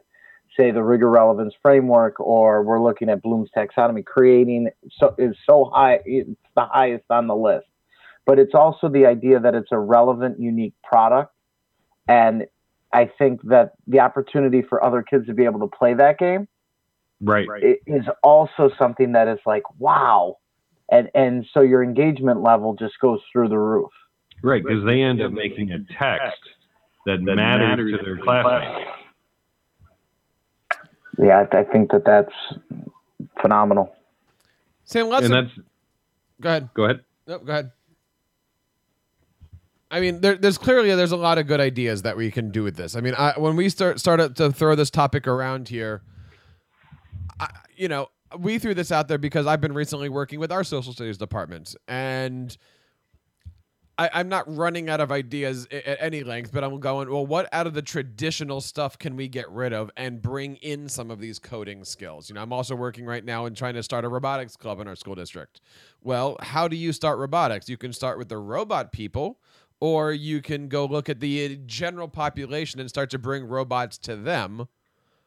say 0.56 0.70
the 0.70 0.84
rigor 0.84 1.10
relevance 1.10 1.54
framework 1.62 2.20
or 2.20 2.62
we're 2.64 2.82
looking 2.82 3.10
at 3.10 3.22
bloom's 3.24 3.50
taxonomy 3.58 4.06
creating 4.06 4.70
so 4.92 5.16
is 5.18 5.36
so 5.50 5.66
high 5.74 6.00
it's 6.06 6.30
the 6.56 6.66
highest 6.66 7.06
on 7.10 7.28
the 7.28 7.36
list 7.36 7.66
but 8.26 8.38
it's 8.40 8.54
also 8.54 8.88
the 8.88 9.06
idea 9.06 9.40
that 9.40 9.56
it's 9.56 9.72
a 9.72 9.80
relevant 9.80 10.40
unique 10.40 10.76
product 10.84 11.34
and 12.08 12.46
i 12.94 13.10
think 13.18 13.42
that 13.44 13.72
the 13.88 14.00
opportunity 14.00 14.62
for 14.62 14.84
other 14.84 15.02
kids 15.02 15.26
to 15.26 15.34
be 15.34 15.46
able 15.46 15.60
to 15.60 15.78
play 15.78 15.96
that 15.96 16.20
game 16.20 16.48
Right. 17.24 17.48
it 17.64 17.80
is 17.88 18.06
also 18.22 18.70
something 18.78 19.14
that 19.14 19.28
is 19.28 19.40
like 19.46 19.64
wow 19.80 20.38
and 20.92 21.10
and 21.16 21.46
so 21.54 21.62
your 21.62 21.82
engagement 21.84 22.42
level 22.42 22.76
just 22.76 23.00
goes 23.00 23.20
through 23.32 23.50
the 23.50 23.58
roof 23.60 23.90
Right. 24.46 24.62
Because 24.62 24.84
they 24.84 25.02
end 25.02 25.22
up 25.22 25.32
making 25.32 25.72
a 25.72 25.80
text 25.98 26.38
that, 27.06 27.22
matters, 27.22 27.94
to 27.98 28.04
their 28.04 28.18
classmates. 28.18 28.90
yeah 31.18 31.46
i, 31.52 31.58
I 31.60 31.64
think 31.64 31.92
that 31.92 32.04
that's 32.06 32.34
phenomenal 33.42 33.96
Sam, 34.86 35.08
let's 35.08 35.26
And 35.26 35.34
that's, 35.34 35.52
go 36.42 36.50
ahead. 36.50 36.70
go 36.74 36.84
ahead. 36.86 37.00
No, 37.26 37.40
go 37.40 37.52
ahead. 37.54 37.72
I 39.90 40.00
mean, 40.00 40.22
there, 40.22 40.36
there's 40.36 40.58
clearly 40.58 40.94
there's 40.96 41.12
a 41.12 41.18
lot 41.18 41.38
of 41.38 41.48
good 41.48 41.60
ideas 41.62 42.02
that 42.02 42.18
we 42.18 42.32
can 42.32 42.52
do 42.52 42.64
with 42.64 42.76
this. 42.76 42.96
I 42.96 43.02
mean, 43.02 43.14
I, 43.16 43.34
when 43.38 43.56
we 43.56 43.70
start 43.70 44.00
started 44.00 44.36
to 44.38 44.52
throw 44.52 44.76
this 44.76 44.90
topic 44.90 45.28
around 45.28 45.70
here, 45.70 46.02
I, 46.02 46.13
you 47.76 47.88
know, 47.88 48.08
we 48.38 48.60
threw 48.60 48.74
this 48.74 48.92
out 48.92 49.08
there 49.08 49.18
because 49.18 49.48
I've 49.48 49.62
been 49.62 49.74
recently 49.74 50.10
working 50.10 50.40
with 50.40 50.52
our 50.52 50.64
social 50.64 50.94
studies 50.94 51.18
department, 51.18 51.76
and 51.88 52.56
I, 53.98 54.10
I'm 54.14 54.28
not 54.28 54.54
running 54.56 54.90
out 54.90 55.02
of 55.02 55.12
ideas 55.12 55.68
at 55.72 55.98
any 56.00 56.24
length, 56.24 56.52
but 56.52 56.64
I'm 56.64 56.80
going, 56.80 57.12
well, 57.12 57.26
what 57.26 57.48
out 57.54 57.68
of 57.68 57.76
the 57.76 57.82
traditional 57.84 58.60
stuff 58.60 58.98
can 58.98 59.16
we 59.16 59.28
get 59.28 59.50
rid 59.52 59.72
of 59.72 59.92
and 59.96 60.20
bring 60.20 60.56
in 60.58 60.90
some 60.90 61.12
of 61.12 61.20
these 61.20 61.38
coding 61.38 61.86
skills? 61.86 62.28
You 62.28 62.36
know, 62.36 62.42
I'm 62.42 62.52
also 62.52 62.76
working 62.76 63.06
right 63.06 63.24
now 63.24 63.46
and 63.46 63.56
trying 63.56 63.76
to 63.76 63.84
start 63.84 64.04
a 64.04 64.10
robotics 64.10 64.56
club 64.56 64.80
in 64.80 64.88
our 64.88 64.96
school 64.96 65.14
district. 65.14 65.62
Well, 66.02 66.38
how 66.42 66.68
do 66.68 66.76
you 66.76 66.92
start 66.92 67.20
robotics? 67.20 67.70
You 67.70 67.78
can 67.78 67.94
start 67.94 68.18
with 68.18 68.30
the 68.30 68.38
robot 68.38 68.92
people, 68.92 69.40
or 69.80 70.12
you 70.12 70.42
can 70.42 70.70
go 70.70 70.86
look 70.86 71.08
at 71.08 71.20
the 71.20 71.58
general 71.68 72.08
population 72.08 72.80
and 72.80 72.90
start 72.90 73.12
to 73.12 73.20
bring 73.20 73.44
robots 73.46 74.00
to 74.00 74.16
them, 74.16 74.68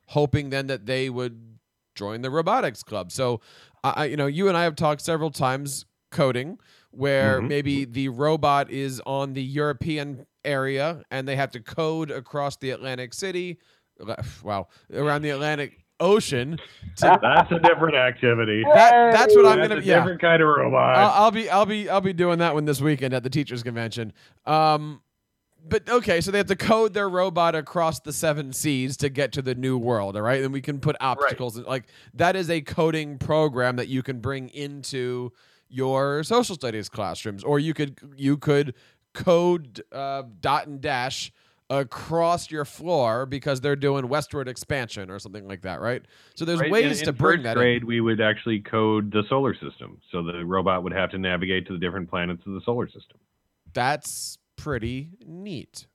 hoping 0.06 0.50
then 0.50 0.66
that 0.66 0.86
they 0.86 1.08
would 1.08 1.55
join 1.96 2.20
the 2.22 2.30
robotics 2.30 2.82
club. 2.84 3.10
So, 3.10 3.40
I, 3.82 3.90
I- 3.96 4.04
you 4.04 4.16
know, 4.16 4.26
you 4.26 4.46
and 4.48 4.56
I 4.56 4.62
have 4.62 4.76
talked 4.76 5.00
several 5.00 5.30
times 5.30 5.86
coding 6.12 6.58
where 6.92 7.40
Mhm. 7.40 7.48
maybe 7.48 7.84
the 7.84 8.08
robot 8.10 8.70
is 8.70 9.02
on 9.04 9.32
the 9.32 9.42
European 9.42 10.24
area 10.44 11.02
and 11.10 11.26
they 11.26 11.34
have 11.36 11.50
to 11.50 11.60
code 11.60 12.10
across 12.10 12.56
the 12.58 12.70
Atlantic 12.70 13.12
City, 13.12 13.58
wow, 14.44 14.68
around 14.94 15.22
the 15.22 15.30
Atlantic 15.30 15.82
ocean. 15.98 16.58
To, 16.98 17.18
That's 17.20 17.50
a 17.52 17.58
different 17.58 17.96
activity. 17.96 18.62
that 18.64 19.12
that's 19.12 19.34
what 19.34 19.46
I'm 19.46 19.58
That's 19.58 19.68
gonna 19.68 19.80
a 19.80 19.84
yeah. 19.84 19.96
different 19.98 20.20
kind 20.20 20.40
of 20.42 20.48
robot. 20.48 20.96
I'll, 20.96 21.24
I'll 21.24 21.30
be 21.30 21.48
I'll 21.50 21.66
be 21.66 21.88
I'll 21.88 22.00
be 22.00 22.12
doing 22.12 22.38
that 22.38 22.54
one 22.54 22.64
this 22.66 22.80
weekend 22.80 23.12
at 23.14 23.22
the 23.22 23.30
teachers 23.30 23.62
convention. 23.62 24.12
Um, 24.46 25.00
but 25.68 25.88
okay, 25.88 26.20
so 26.20 26.30
they 26.30 26.38
have 26.38 26.46
to 26.46 26.56
code 26.56 26.94
their 26.94 27.08
robot 27.08 27.54
across 27.54 28.00
the 28.00 28.12
seven 28.12 28.52
seas 28.52 28.96
to 28.98 29.08
get 29.08 29.32
to 29.32 29.42
the 29.42 29.54
new 29.54 29.76
world. 29.78 30.16
All 30.16 30.22
right, 30.22 30.42
and 30.42 30.52
we 30.52 30.60
can 30.60 30.80
put 30.80 30.96
obstacles 31.00 31.56
in, 31.56 31.64
like 31.64 31.84
that 32.14 32.36
is 32.36 32.50
a 32.50 32.60
coding 32.60 33.18
program 33.18 33.76
that 33.76 33.88
you 33.88 34.02
can 34.02 34.20
bring 34.20 34.48
into 34.50 35.32
your 35.68 36.22
social 36.22 36.54
studies 36.54 36.88
classrooms, 36.88 37.42
or 37.44 37.58
you 37.58 37.74
could 37.74 37.98
you 38.16 38.36
could 38.36 38.74
code 39.12 39.82
uh, 39.92 40.22
dot 40.40 40.66
and 40.66 40.80
dash 40.80 41.32
across 41.68 42.50
your 42.50 42.64
floor 42.64 43.26
because 43.26 43.60
they're 43.60 43.74
doing 43.74 44.08
westward 44.08 44.46
expansion 44.48 45.10
or 45.10 45.18
something 45.18 45.48
like 45.48 45.62
that, 45.62 45.80
right? 45.80 46.02
So 46.36 46.44
there's 46.44 46.60
Right, 46.60 46.70
ways 46.70 47.00
in, 47.00 47.04
to 47.06 47.10
in 47.10 47.16
bring 47.16 47.38
first 47.38 47.44
that 47.44 47.56
grade, 47.56 47.82
we 47.82 48.00
would 48.00 48.20
actually 48.20 48.60
code 48.60 49.10
the 49.10 49.24
solar 49.28 49.54
system, 49.54 50.00
so 50.12 50.22
the 50.22 50.44
robot 50.44 50.84
would 50.84 50.92
have 50.92 51.10
to 51.10 51.18
navigate 51.18 51.66
to 51.66 51.72
the 51.72 51.78
different 51.78 52.08
planets 52.08 52.42
of 52.46 52.52
the 52.52 52.60
solar 52.64 52.86
system. 52.86 53.18
That's 53.72 54.38
pretty 54.56 55.10
neat. 55.24 55.86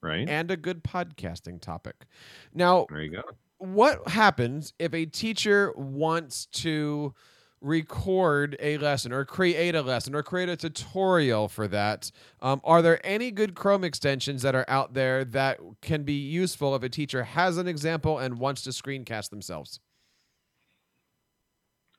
right? 0.00 0.28
and 0.28 0.50
a 0.50 0.56
good 0.56 0.82
podcasting 0.84 1.60
topic. 1.60 2.06
Now, 2.54 2.86
there 2.88 3.02
you 3.02 3.10
go. 3.10 3.22
what 3.58 4.08
happens 4.08 4.72
if 4.78 4.94
a 4.94 5.06
teacher 5.06 5.72
wants 5.76 6.46
to 6.46 7.14
record 7.60 8.56
a 8.60 8.78
lesson 8.78 9.12
or 9.12 9.24
create 9.24 9.74
a 9.74 9.82
lesson 9.82 10.14
or 10.14 10.22
create 10.22 10.48
a 10.48 10.56
tutorial 10.56 11.48
for 11.48 11.66
that? 11.68 12.10
Um, 12.40 12.60
are 12.64 12.82
there 12.82 13.04
any 13.04 13.30
good 13.30 13.54
Chrome 13.54 13.82
extensions 13.84 14.42
that 14.42 14.54
are 14.54 14.66
out 14.68 14.94
there 14.94 15.24
that 15.24 15.58
can 15.82 16.04
be 16.04 16.14
useful 16.14 16.74
if 16.76 16.82
a 16.82 16.88
teacher 16.88 17.24
has 17.24 17.56
an 17.56 17.66
example 17.66 18.18
and 18.18 18.38
wants 18.38 18.62
to 18.62 18.70
screencast 18.70 19.30
themselves? 19.30 19.80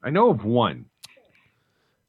I 0.04 0.10
know 0.10 0.30
of 0.30 0.46
one. 0.46 0.86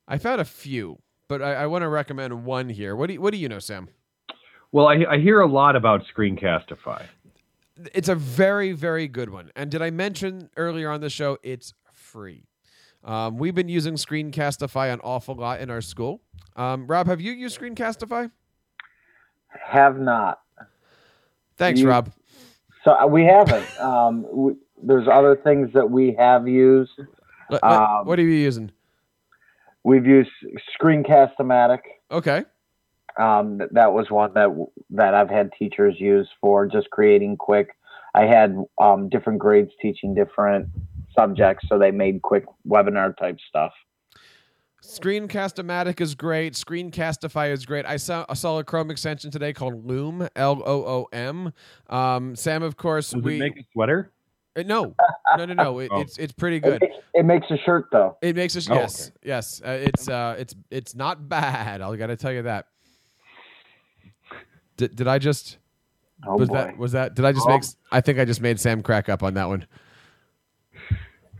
I 0.06 0.18
found 0.18 0.40
a 0.40 0.44
few, 0.44 0.98
but 1.28 1.42
I, 1.42 1.54
I 1.54 1.66
want 1.66 1.82
to 1.82 1.88
recommend 1.88 2.44
one 2.44 2.68
here. 2.68 2.96
What 2.96 3.06
do 3.08 3.12
you, 3.14 3.20
what 3.20 3.32
do 3.32 3.38
you 3.38 3.48
know, 3.48 3.58
Sam? 3.58 3.88
Well, 4.72 4.86
I, 4.88 5.04
I 5.08 5.18
hear 5.18 5.40
a 5.40 5.46
lot 5.46 5.76
about 5.76 6.02
Screencastify. 6.14 7.04
it's 7.94 8.08
a 8.08 8.14
very 8.14 8.72
very 8.72 9.06
good 9.06 9.30
one 9.30 9.52
and 9.54 9.70
did 9.70 9.80
i 9.80 9.88
mention 9.88 10.50
earlier 10.56 10.90
on 10.90 11.00
the 11.00 11.08
show 11.08 11.38
it's 11.44 11.74
free 11.92 12.42
um, 13.04 13.38
we've 13.38 13.54
been 13.54 13.68
using 13.68 13.94
screencastify 13.94 14.92
an 14.92 14.98
awful 15.04 15.36
lot 15.36 15.60
in 15.60 15.70
our 15.70 15.80
school 15.80 16.20
um, 16.56 16.88
rob 16.88 17.06
have 17.06 17.20
you 17.20 17.30
used 17.30 17.56
screencastify 17.56 18.28
Have 19.64 20.00
not. 20.00 20.40
thanks 21.56 21.78
You- 21.80 21.88
rob 21.88 22.10
So 22.84 22.90
uh, 23.00 23.06
we 23.06 23.24
haven't. 23.24 23.80
Um, 23.80 24.26
we, 24.32 24.54
there's 24.82 25.06
other 25.06 25.36
things 25.36 25.72
that 25.74 25.88
we 25.88 26.16
have 26.18 26.48
used. 26.48 26.90
Let- 27.50 27.62
let- 27.62 27.72
Um, 27.80 28.06
what 28.06 28.18
are 28.18 28.22
you 28.22 28.30
using 28.30 28.72
We've 29.88 30.04
used 30.04 30.30
Screencast-O-Matic. 30.78 31.80
okay 32.10 32.44
Um, 33.18 33.58
that 33.70 33.94
was 33.94 34.10
one 34.10 34.34
that 34.34 34.50
that 34.90 35.14
I've 35.14 35.30
had 35.30 35.50
teachers 35.58 35.94
use 35.98 36.28
for 36.42 36.66
just 36.66 36.90
creating 36.90 37.38
quick. 37.38 37.68
I 38.14 38.24
had 38.26 38.54
um, 38.78 39.08
different 39.08 39.38
grades 39.38 39.70
teaching 39.80 40.14
different 40.14 40.68
subjects, 41.18 41.66
so 41.68 41.78
they 41.78 41.90
made 41.90 42.20
quick 42.20 42.44
webinar 42.66 43.16
type 43.16 43.38
stuff. 43.48 43.72
screencast-o-matic 44.82 46.00
is 46.00 46.14
great 46.14 46.52
screencastify 46.52 47.50
is 47.50 47.66
great 47.66 47.84
i 47.84 47.96
saw, 47.96 48.24
I 48.28 48.34
saw 48.34 48.58
a 48.58 48.64
chrome 48.64 48.90
extension 48.92 49.30
today 49.30 49.52
called 49.52 49.84
loom 49.84 50.28
l-o-o-m 50.36 51.52
um, 51.88 52.36
sam 52.36 52.62
of 52.62 52.76
course 52.76 53.10
Does 53.10 53.22
we 53.22 53.36
it 53.36 53.38
make 53.40 53.56
a 53.58 53.64
sweater? 53.72 54.12
Uh, 54.58 54.62
no 54.64 54.94
no 55.36 55.44
no 55.44 55.54
no 55.54 55.78
it, 55.78 55.88
Oh. 55.92 56.00
it's 56.00 56.18
it's 56.18 56.32
pretty 56.32 56.56
It 56.56 56.62
good 56.62 56.80
makes, 56.82 56.94
it 57.14 57.24
makes 57.24 57.46
a 57.50 57.56
shirt 57.58 57.86
though. 57.92 58.16
It 58.22 58.36
makes 58.36 58.56
us 58.56 58.68
Oh, 58.70 58.74
yes, 58.74 59.12
yes. 59.22 59.62
Uh, 59.64 59.70
it's 59.82 60.08
uh, 60.08 60.36
it's 60.38 60.54
it's 60.70 60.94
not 60.94 61.28
bad. 61.28 61.80
I 61.80 61.96
got 61.96 62.08
to 62.08 62.16
tell 62.16 62.32
you 62.32 62.42
that. 62.42 62.66
Did, 64.76 64.94
did 64.96 65.08
I 65.08 65.18
just 65.18 65.58
Oh 66.26 66.36
was 66.36 66.48
boy! 66.48 66.54
that 66.54 66.78
was 66.78 66.92
that 66.92 67.14
did 67.14 67.24
I 67.24 67.32
just 67.32 67.46
Oh. 67.46 67.50
make? 67.50 67.62
I 67.92 68.00
think 68.00 68.18
I 68.18 68.24
just 68.24 68.40
made 68.40 68.58
Sam 68.60 68.82
crack 68.82 69.08
up 69.08 69.22
on 69.22 69.34
that 69.34 69.48
one. 69.48 69.66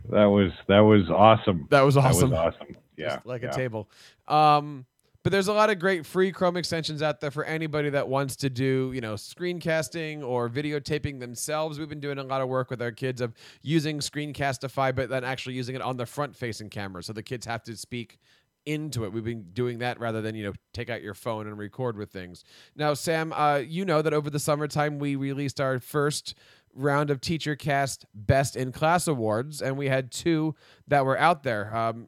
That 0.09 0.25
was 0.25 0.51
that 0.67 0.79
was 0.79 1.09
awesome. 1.09 1.67
That 1.69 1.81
was 1.81 1.95
awesome. 1.97 2.31
That 2.31 2.45
was 2.45 2.55
awesome. 2.55 2.75
Yeah, 2.97 3.15
Just 3.15 3.25
like 3.25 3.43
yeah. 3.43 3.49
a 3.49 3.53
table. 3.53 3.89
Um, 4.27 4.85
but 5.23 5.31
there's 5.31 5.47
a 5.47 5.53
lot 5.53 5.69
of 5.69 5.79
great 5.79 6.05
free 6.05 6.31
Chrome 6.31 6.57
extensions 6.57 7.01
out 7.01 7.19
there 7.19 7.31
for 7.31 7.43
anybody 7.43 7.89
that 7.89 8.07
wants 8.07 8.35
to 8.37 8.49
do, 8.49 8.91
you 8.93 9.01
know, 9.01 9.15
screencasting 9.15 10.23
or 10.23 10.49
videotaping 10.49 11.19
themselves. 11.19 11.77
We've 11.77 11.89
been 11.89 11.99
doing 11.99 12.17
a 12.17 12.23
lot 12.23 12.41
of 12.41 12.47
work 12.47 12.69
with 12.69 12.81
our 12.81 12.91
kids 12.91 13.19
of 13.21 13.33
using 13.61 13.99
Screencastify, 13.99 14.95
but 14.95 15.09
then 15.09 15.23
actually 15.23 15.55
using 15.55 15.75
it 15.75 15.81
on 15.81 15.97
the 15.97 16.05
front-facing 16.05 16.69
camera, 16.69 17.03
so 17.03 17.13
the 17.13 17.23
kids 17.23 17.45
have 17.45 17.63
to 17.63 17.75
speak 17.75 18.19
into 18.65 19.03
it. 19.05 19.11
We've 19.11 19.23
been 19.23 19.51
doing 19.53 19.79
that 19.79 19.99
rather 19.99 20.21
than 20.21 20.35
you 20.35 20.43
know 20.43 20.53
take 20.73 20.89
out 20.89 21.01
your 21.01 21.13
phone 21.13 21.47
and 21.47 21.57
record 21.57 21.97
with 21.97 22.11
things. 22.11 22.43
Now, 22.75 22.93
Sam, 22.93 23.33
uh, 23.33 23.57
you 23.57 23.85
know 23.85 24.01
that 24.01 24.13
over 24.13 24.29
the 24.29 24.39
summertime 24.39 24.99
we 24.99 25.15
released 25.15 25.59
our 25.59 25.79
first 25.79 26.35
round 26.75 27.09
of 27.09 27.19
Teacher 27.19 27.55
Cast 27.55 28.05
Best 28.13 28.55
in 28.55 28.71
Class 28.71 29.07
awards, 29.07 29.61
and 29.61 29.77
we 29.77 29.87
had 29.87 30.11
two 30.11 30.55
that 30.87 31.05
were 31.05 31.17
out 31.17 31.43
there. 31.43 31.75
Um, 31.75 32.07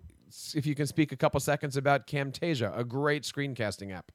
if 0.56 0.66
you 0.66 0.76
can 0.76 0.88
speak 0.88 1.12
a 1.12 1.16
couple 1.16 1.40
seconds 1.40 1.78
about 1.78 2.08
Camtasia, 2.08 2.78
a 2.78 2.84
great 2.84 3.24
screencasting 3.24 3.94
app. 3.94 4.12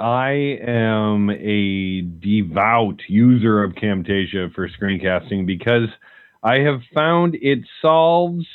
I 0.00 0.58
am 0.66 1.30
a 1.30 2.00
devout 2.00 3.02
user 3.08 3.62
of 3.62 3.74
Camtasia 3.74 4.52
for 4.52 4.68
screencasting 4.68 5.46
because 5.46 5.88
I 6.42 6.58
have 6.60 6.80
found 6.92 7.36
it 7.36 7.60
solves 7.80 8.46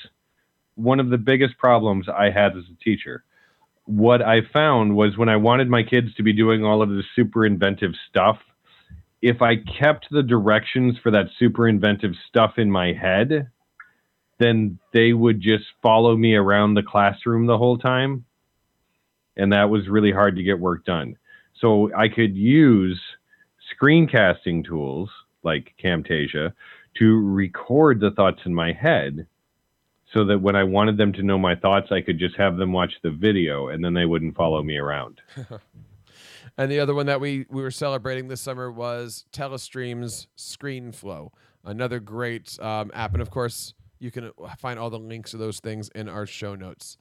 one 0.75 0.99
of 0.99 1.09
the 1.09 1.17
biggest 1.17 1.57
problems 1.57 2.07
I 2.09 2.29
had 2.29 2.57
as 2.57 2.65
a 2.71 2.83
teacher. 2.83 3.23
What 3.85 4.21
I 4.21 4.41
found 4.51 4.95
was 4.95 5.17
when 5.17 5.29
I 5.29 5.37
wanted 5.37 5.69
my 5.69 5.83
kids 5.83 6.13
to 6.15 6.23
be 6.23 6.33
doing 6.33 6.65
all 6.65 6.81
of 6.81 6.89
this 6.89 7.05
super 7.15 7.45
inventive 7.45 7.93
stuff, 8.09 8.37
if 9.21 9.41
I 9.41 9.55
kept 9.55 10.07
the 10.11 10.23
directions 10.23 10.97
for 11.01 11.11
that 11.11 11.27
super 11.39 11.67
inventive 11.67 12.11
stuff 12.27 12.57
in 12.57 12.69
my 12.69 12.93
head, 12.93 13.49
then 14.39 14.79
they 14.93 15.13
would 15.13 15.41
just 15.41 15.65
follow 15.81 16.15
me 16.15 16.35
around 16.35 16.73
the 16.73 16.83
classroom 16.83 17.45
the 17.45 17.57
whole 17.57 17.77
time. 17.77 18.25
And 19.35 19.53
that 19.53 19.69
was 19.69 19.87
really 19.87 20.11
hard 20.11 20.35
to 20.35 20.43
get 20.43 20.59
work 20.59 20.85
done. 20.85 21.17
So 21.59 21.91
I 21.95 22.07
could 22.07 22.35
use 22.35 22.99
screencasting 23.81 24.65
tools 24.65 25.09
like 25.43 25.73
Camtasia 25.83 26.53
to 26.99 27.21
record 27.21 27.99
the 27.99 28.11
thoughts 28.11 28.41
in 28.45 28.53
my 28.53 28.73
head 28.73 29.27
so 30.13 30.25
that 30.25 30.41
when 30.41 30.55
I 30.55 30.63
wanted 30.63 30.97
them 30.97 31.13
to 31.13 31.23
know 31.23 31.37
my 31.37 31.55
thoughts, 31.55 31.91
I 31.91 32.01
could 32.01 32.17
just 32.17 32.35
have 32.37 32.57
them 32.57 32.73
watch 32.73 32.93
the 33.03 33.11
video 33.11 33.67
and 33.67 33.83
then 33.83 33.93
they 33.93 34.05
wouldn't 34.05 34.35
follow 34.35 34.63
me 34.63 34.77
around. 34.77 35.21
And 36.57 36.71
the 36.71 36.79
other 36.79 36.95
one 36.95 37.05
that 37.05 37.21
we, 37.21 37.45
we 37.49 37.61
were 37.61 37.71
celebrating 37.71 38.29
this 38.29 38.41
summer 38.41 38.71
was 38.71 39.25
Telestream's 39.31 40.27
ScreenFlow, 40.37 41.29
another 41.63 41.99
great 41.99 42.57
um, 42.59 42.89
app. 42.95 43.13
And 43.13 43.21
of 43.21 43.29
course, 43.29 43.75
you 43.99 44.11
can 44.11 44.25
uh, 44.25 44.55
find 44.57 44.79
all 44.79 44.89
the 44.89 44.99
links 44.99 45.31
to 45.31 45.37
those 45.37 45.59
things 45.59 45.89
in 45.95 46.09
our 46.09 46.25
show 46.25 46.55
notes. 46.55 46.97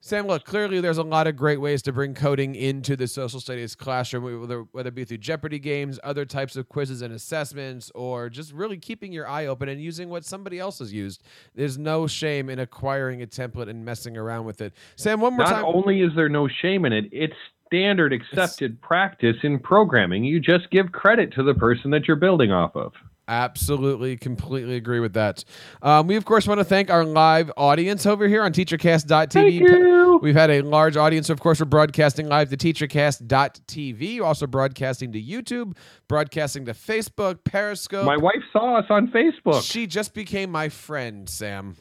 Sam, 0.00 0.26
look, 0.26 0.44
clearly 0.44 0.80
there's 0.80 0.98
a 0.98 1.02
lot 1.02 1.26
of 1.26 1.36
great 1.36 1.60
ways 1.60 1.82
to 1.82 1.92
bring 1.92 2.14
coding 2.14 2.54
into 2.54 2.96
the 2.96 3.08
social 3.08 3.40
studies 3.40 3.74
classroom, 3.74 4.40
whether, 4.40 4.60
whether 4.70 4.88
it 4.88 4.94
be 4.94 5.04
through 5.04 5.18
Jeopardy 5.18 5.58
games, 5.58 5.98
other 6.04 6.24
types 6.24 6.54
of 6.54 6.68
quizzes 6.68 7.02
and 7.02 7.12
assessments, 7.12 7.90
or 7.94 8.28
just 8.28 8.52
really 8.52 8.76
keeping 8.76 9.10
your 9.10 9.26
eye 9.26 9.46
open 9.46 9.68
and 9.68 9.80
using 9.80 10.08
what 10.08 10.24
somebody 10.24 10.58
else 10.58 10.78
has 10.78 10.92
used. 10.92 11.22
There's 11.54 11.78
no 11.78 12.06
shame 12.06 12.50
in 12.50 12.58
acquiring 12.58 13.22
a 13.22 13.26
template 13.26 13.68
and 13.68 13.84
messing 13.84 14.16
around 14.16 14.44
with 14.44 14.60
it. 14.60 14.74
Sam, 14.96 15.20
one 15.20 15.34
more 15.34 15.44
Not 15.44 15.54
time. 15.54 15.64
only 15.64 16.02
is 16.02 16.12
there 16.14 16.28
no 16.28 16.46
shame 16.46 16.84
in 16.84 16.92
it, 16.92 17.06
it's 17.10 17.34
standard 17.66 18.12
accepted 18.12 18.80
practice 18.80 19.36
in 19.42 19.58
programming. 19.58 20.24
You 20.24 20.38
just 20.38 20.70
give 20.70 20.92
credit 20.92 21.32
to 21.34 21.42
the 21.42 21.54
person 21.54 21.90
that 21.90 22.06
you're 22.06 22.16
building 22.16 22.52
off 22.52 22.76
of. 22.76 22.92
Absolutely, 23.28 24.16
completely 24.16 24.76
agree 24.76 25.00
with 25.00 25.14
that. 25.14 25.44
Um, 25.82 26.06
we, 26.06 26.14
of 26.14 26.24
course, 26.24 26.46
want 26.46 26.60
to 26.60 26.64
thank 26.64 26.90
our 26.90 27.04
live 27.04 27.50
audience 27.56 28.06
over 28.06 28.28
here 28.28 28.42
on 28.44 28.52
teachercast.tv. 28.52 29.32
Thank 29.32 29.54
you. 29.54 30.20
We've 30.22 30.36
had 30.36 30.50
a 30.50 30.62
large 30.62 30.96
audience. 30.96 31.28
Of 31.28 31.40
course, 31.40 31.58
we're 31.58 31.66
broadcasting 31.66 32.28
live 32.28 32.50
to 32.50 32.56
teachercast.tv, 32.56 34.22
also 34.22 34.46
broadcasting 34.46 35.10
to 35.12 35.20
YouTube, 35.20 35.76
broadcasting 36.06 36.66
to 36.66 36.72
Facebook, 36.72 37.42
Periscope. 37.42 38.06
My 38.06 38.16
wife 38.16 38.42
saw 38.52 38.78
us 38.78 38.86
on 38.90 39.08
Facebook. 39.08 39.62
She 39.62 39.88
just 39.88 40.14
became 40.14 40.50
my 40.50 40.68
friend, 40.68 41.28
Sam. 41.28 41.76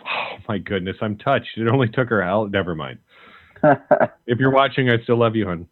Oh 0.00 0.36
my 0.48 0.56
goodness, 0.56 0.96
I'm 1.02 1.18
touched. 1.18 1.58
It 1.58 1.68
only 1.68 1.88
took 1.88 2.08
her 2.08 2.22
out. 2.22 2.50
Never 2.50 2.74
mind. 2.74 2.98
if 4.26 4.38
you're 4.38 4.50
watching, 4.50 4.88
I 4.88 5.02
still 5.02 5.18
love 5.18 5.36
you, 5.36 5.46
hon. 5.46 5.66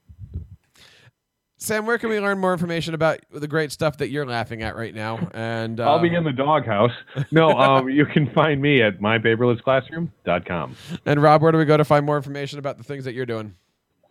Sam, 1.63 1.85
where 1.85 1.99
can 1.99 2.09
we 2.09 2.19
learn 2.19 2.39
more 2.39 2.55
information 2.55 2.95
about 2.95 3.21
the 3.31 3.47
great 3.47 3.71
stuff 3.71 3.99
that 3.99 4.09
you're 4.09 4.25
laughing 4.25 4.63
at 4.63 4.77
right 4.77 4.95
now? 4.95 5.29
And 5.35 5.79
uh, 5.79 5.91
I'll 5.91 6.01
be 6.01 6.15
in 6.15 6.25
the 6.25 6.33
doghouse. 6.33 6.91
No, 7.31 7.51
um, 7.51 7.91
you 7.91 8.07
can 8.07 8.31
find 8.33 8.63
me 8.63 8.81
at 8.81 8.99
mypaperlessclassroom.com. 8.99 10.77
and 11.05 11.23
Rob, 11.23 11.43
where 11.43 11.53
do 11.53 11.59
we 11.59 11.67
go 11.67 11.77
to 11.77 11.85
find 11.85 12.07
more 12.07 12.17
information 12.17 12.59
about 12.59 12.79
the 12.79 12.83
things 12.83 13.05
that 13.05 13.13
you're 13.13 13.27
doing? 13.27 13.55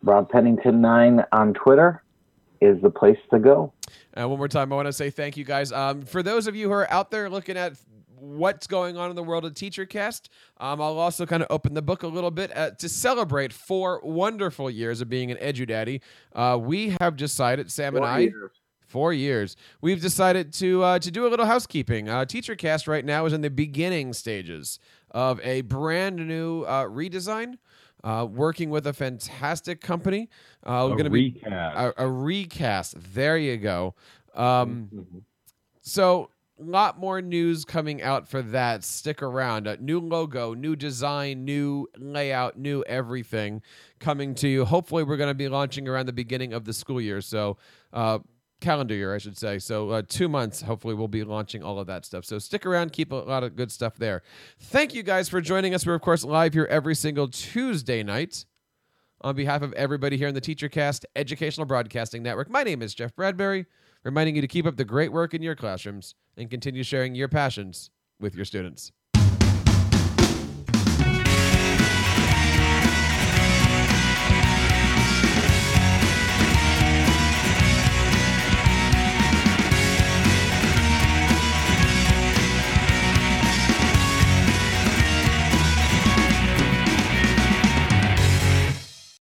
Rob 0.04 0.30
Pennington 0.30 0.80
nine 0.80 1.26
on 1.32 1.56
Twitter 1.56 2.04
is 2.62 2.80
the 2.84 2.92
place 2.92 3.18
to 3.32 3.40
go. 3.40 3.74
And 4.14 4.30
one 4.30 4.38
more 4.38 4.48
time, 4.48 4.72
I 4.72 4.76
want 4.76 4.86
to 4.86 4.94
say 4.94 5.10
thank 5.10 5.36
you 5.36 5.44
guys. 5.44 5.72
Um, 5.72 6.04
for 6.04 6.22
those 6.22 6.46
of 6.46 6.56
you 6.56 6.68
who 6.68 6.74
are 6.74 6.90
out 6.92 7.10
there 7.10 7.32
looking 7.32 7.58
at 7.58 7.74
what's 8.20 8.68
going 8.68 8.98
on 8.98 9.10
in 9.10 9.16
the 9.16 9.24
world 9.24 9.46
of 9.46 9.54
TeacherCast. 9.54 10.30
Um, 10.58 10.82
I'll 10.82 10.98
also 11.00 11.26
kind 11.26 11.42
of 11.44 11.48
open 11.50 11.74
the 11.74 11.82
book 11.82 12.04
a 12.04 12.08
little 12.08 12.32
bit 12.32 12.56
uh, 12.56 12.72
to 12.72 12.90
celebrate 12.90 13.54
four 13.54 14.02
wonderful 14.04 14.70
years 14.70 15.02
of 15.02 15.10
being 15.10 15.32
an 15.32 15.38
edu 15.38 15.68
daddy. 15.68 16.02
Uh, 16.34 16.58
we 16.62 16.96
have 17.00 17.16
decided, 17.16 17.72
Sam 17.72 17.96
and 17.96 18.06
I, 18.06 18.20
years. 18.20 18.52
four 18.88 19.14
years. 19.14 19.56
We've 19.82 20.02
decided 20.02 20.54
to 20.54 20.84
uh, 20.84 21.00
to 21.00 21.12
do 21.12 21.26
a 21.26 21.30
little 21.30 21.46
housekeeping. 21.46 22.10
Uh, 22.10 22.26
TeacherCast 22.26 22.88
right 22.88 23.06
now 23.06 23.26
is 23.26 23.34
in 23.34 23.42
the 23.42 23.50
beginning 23.50 24.14
stages 24.14 24.80
of 25.12 25.40
a 25.42 25.62
brand 25.62 26.16
new 26.28 26.64
uh, 26.64 26.86
redesign. 26.86 27.58
Uh, 28.02 28.26
working 28.32 28.70
with 28.70 28.88
a 28.88 28.94
fantastic 28.94 29.82
company. 29.82 30.30
Uh, 30.66 30.88
we're 30.90 30.96
going 30.96 31.04
to 31.04 31.10
be 31.10 31.34
recast. 31.44 31.78
a, 31.98 32.04
a 32.06 32.10
recast. 32.10 32.96
There 33.14 33.38
you 33.38 33.58
go. 33.58 33.94
Um, 34.34 34.88
Mhm. 34.96 35.22
so 35.82 36.30
lot 36.64 37.00
more 37.00 37.22
news 37.22 37.66
coming 37.66 38.02
out 38.02 38.28
for 38.28 38.42
that. 38.42 38.84
Stick 38.84 39.22
around. 39.22 39.68
A 39.68 39.78
new 39.78 40.00
logo, 40.00 40.54
new 40.54 40.76
design, 40.76 41.46
new 41.46 41.88
layout, 41.98 42.58
new 42.58 42.84
everything 42.84 43.62
coming 44.00 44.36
to 44.36 44.48
you. 44.48 44.66
Hopefully, 44.66 45.04
we're 45.04 45.18
going 45.18 45.30
to 45.30 45.34
be 45.34 45.50
launching 45.50 45.88
around 45.88 46.06
the 46.06 46.14
beginning 46.14 46.54
of 46.54 46.66
the 46.66 46.74
school 46.74 47.00
year. 47.00 47.22
So, 47.22 47.58
uh, 47.94 48.20
calendar 48.62 48.94
year, 48.94 49.16
I 49.16 49.20
should 49.20 49.38
say. 49.38 49.60
So, 49.60 49.90
uh, 49.90 50.02
two 50.08 50.28
months, 50.28 50.62
hopefully, 50.62 50.94
we'll 50.94 51.08
be 51.08 51.24
launching 51.24 51.64
all 51.64 51.80
of 51.80 51.88
that 51.88 52.06
stuff. 52.06 52.26
So, 52.26 52.40
stick 52.40 52.66
around. 52.66 52.92
Keep 52.92 53.12
a 53.12 53.16
lot 53.16 53.44
of 53.44 53.56
good 53.56 53.72
stuff 53.72 53.96
there. 53.98 54.22
Thank 54.60 54.94
you 54.94 55.04
guys 55.04 55.30
for 55.30 55.42
joining 55.42 55.74
us. 55.74 55.86
We're, 55.86 55.96
of 55.96 56.02
course, 56.02 56.24
live 56.24 56.54
here 56.54 56.68
every 56.70 56.96
single 56.96 57.28
Tuesday 57.28 58.04
night. 58.04 58.46
On 59.22 59.36
behalf 59.36 59.62
of 59.62 59.74
everybody 59.74 60.16
here 60.16 60.30
in 60.30 60.34
the 60.34 60.40
TeacherCast 60.40 61.04
Educational 61.14 61.66
Broadcasting 61.66 62.24
Network, 62.24 62.50
my 62.50 62.64
name 62.64 62.82
is 62.82 62.94
Jeff 62.94 63.14
Bradbury, 63.14 63.66
reminding 64.04 64.36
you 64.36 64.42
to 64.42 64.48
keep 64.48 64.66
up 64.66 64.78
the 64.78 64.86
great 64.86 65.12
work 65.12 65.34
in 65.34 65.42
your 65.42 65.56
classrooms 65.56 66.16
and 66.38 66.50
continue 66.50 66.84
sharing 66.84 67.16
your 67.16 67.28
passions 67.28 67.90
with 68.20 68.36
your 68.36 68.46
students. 68.46 68.92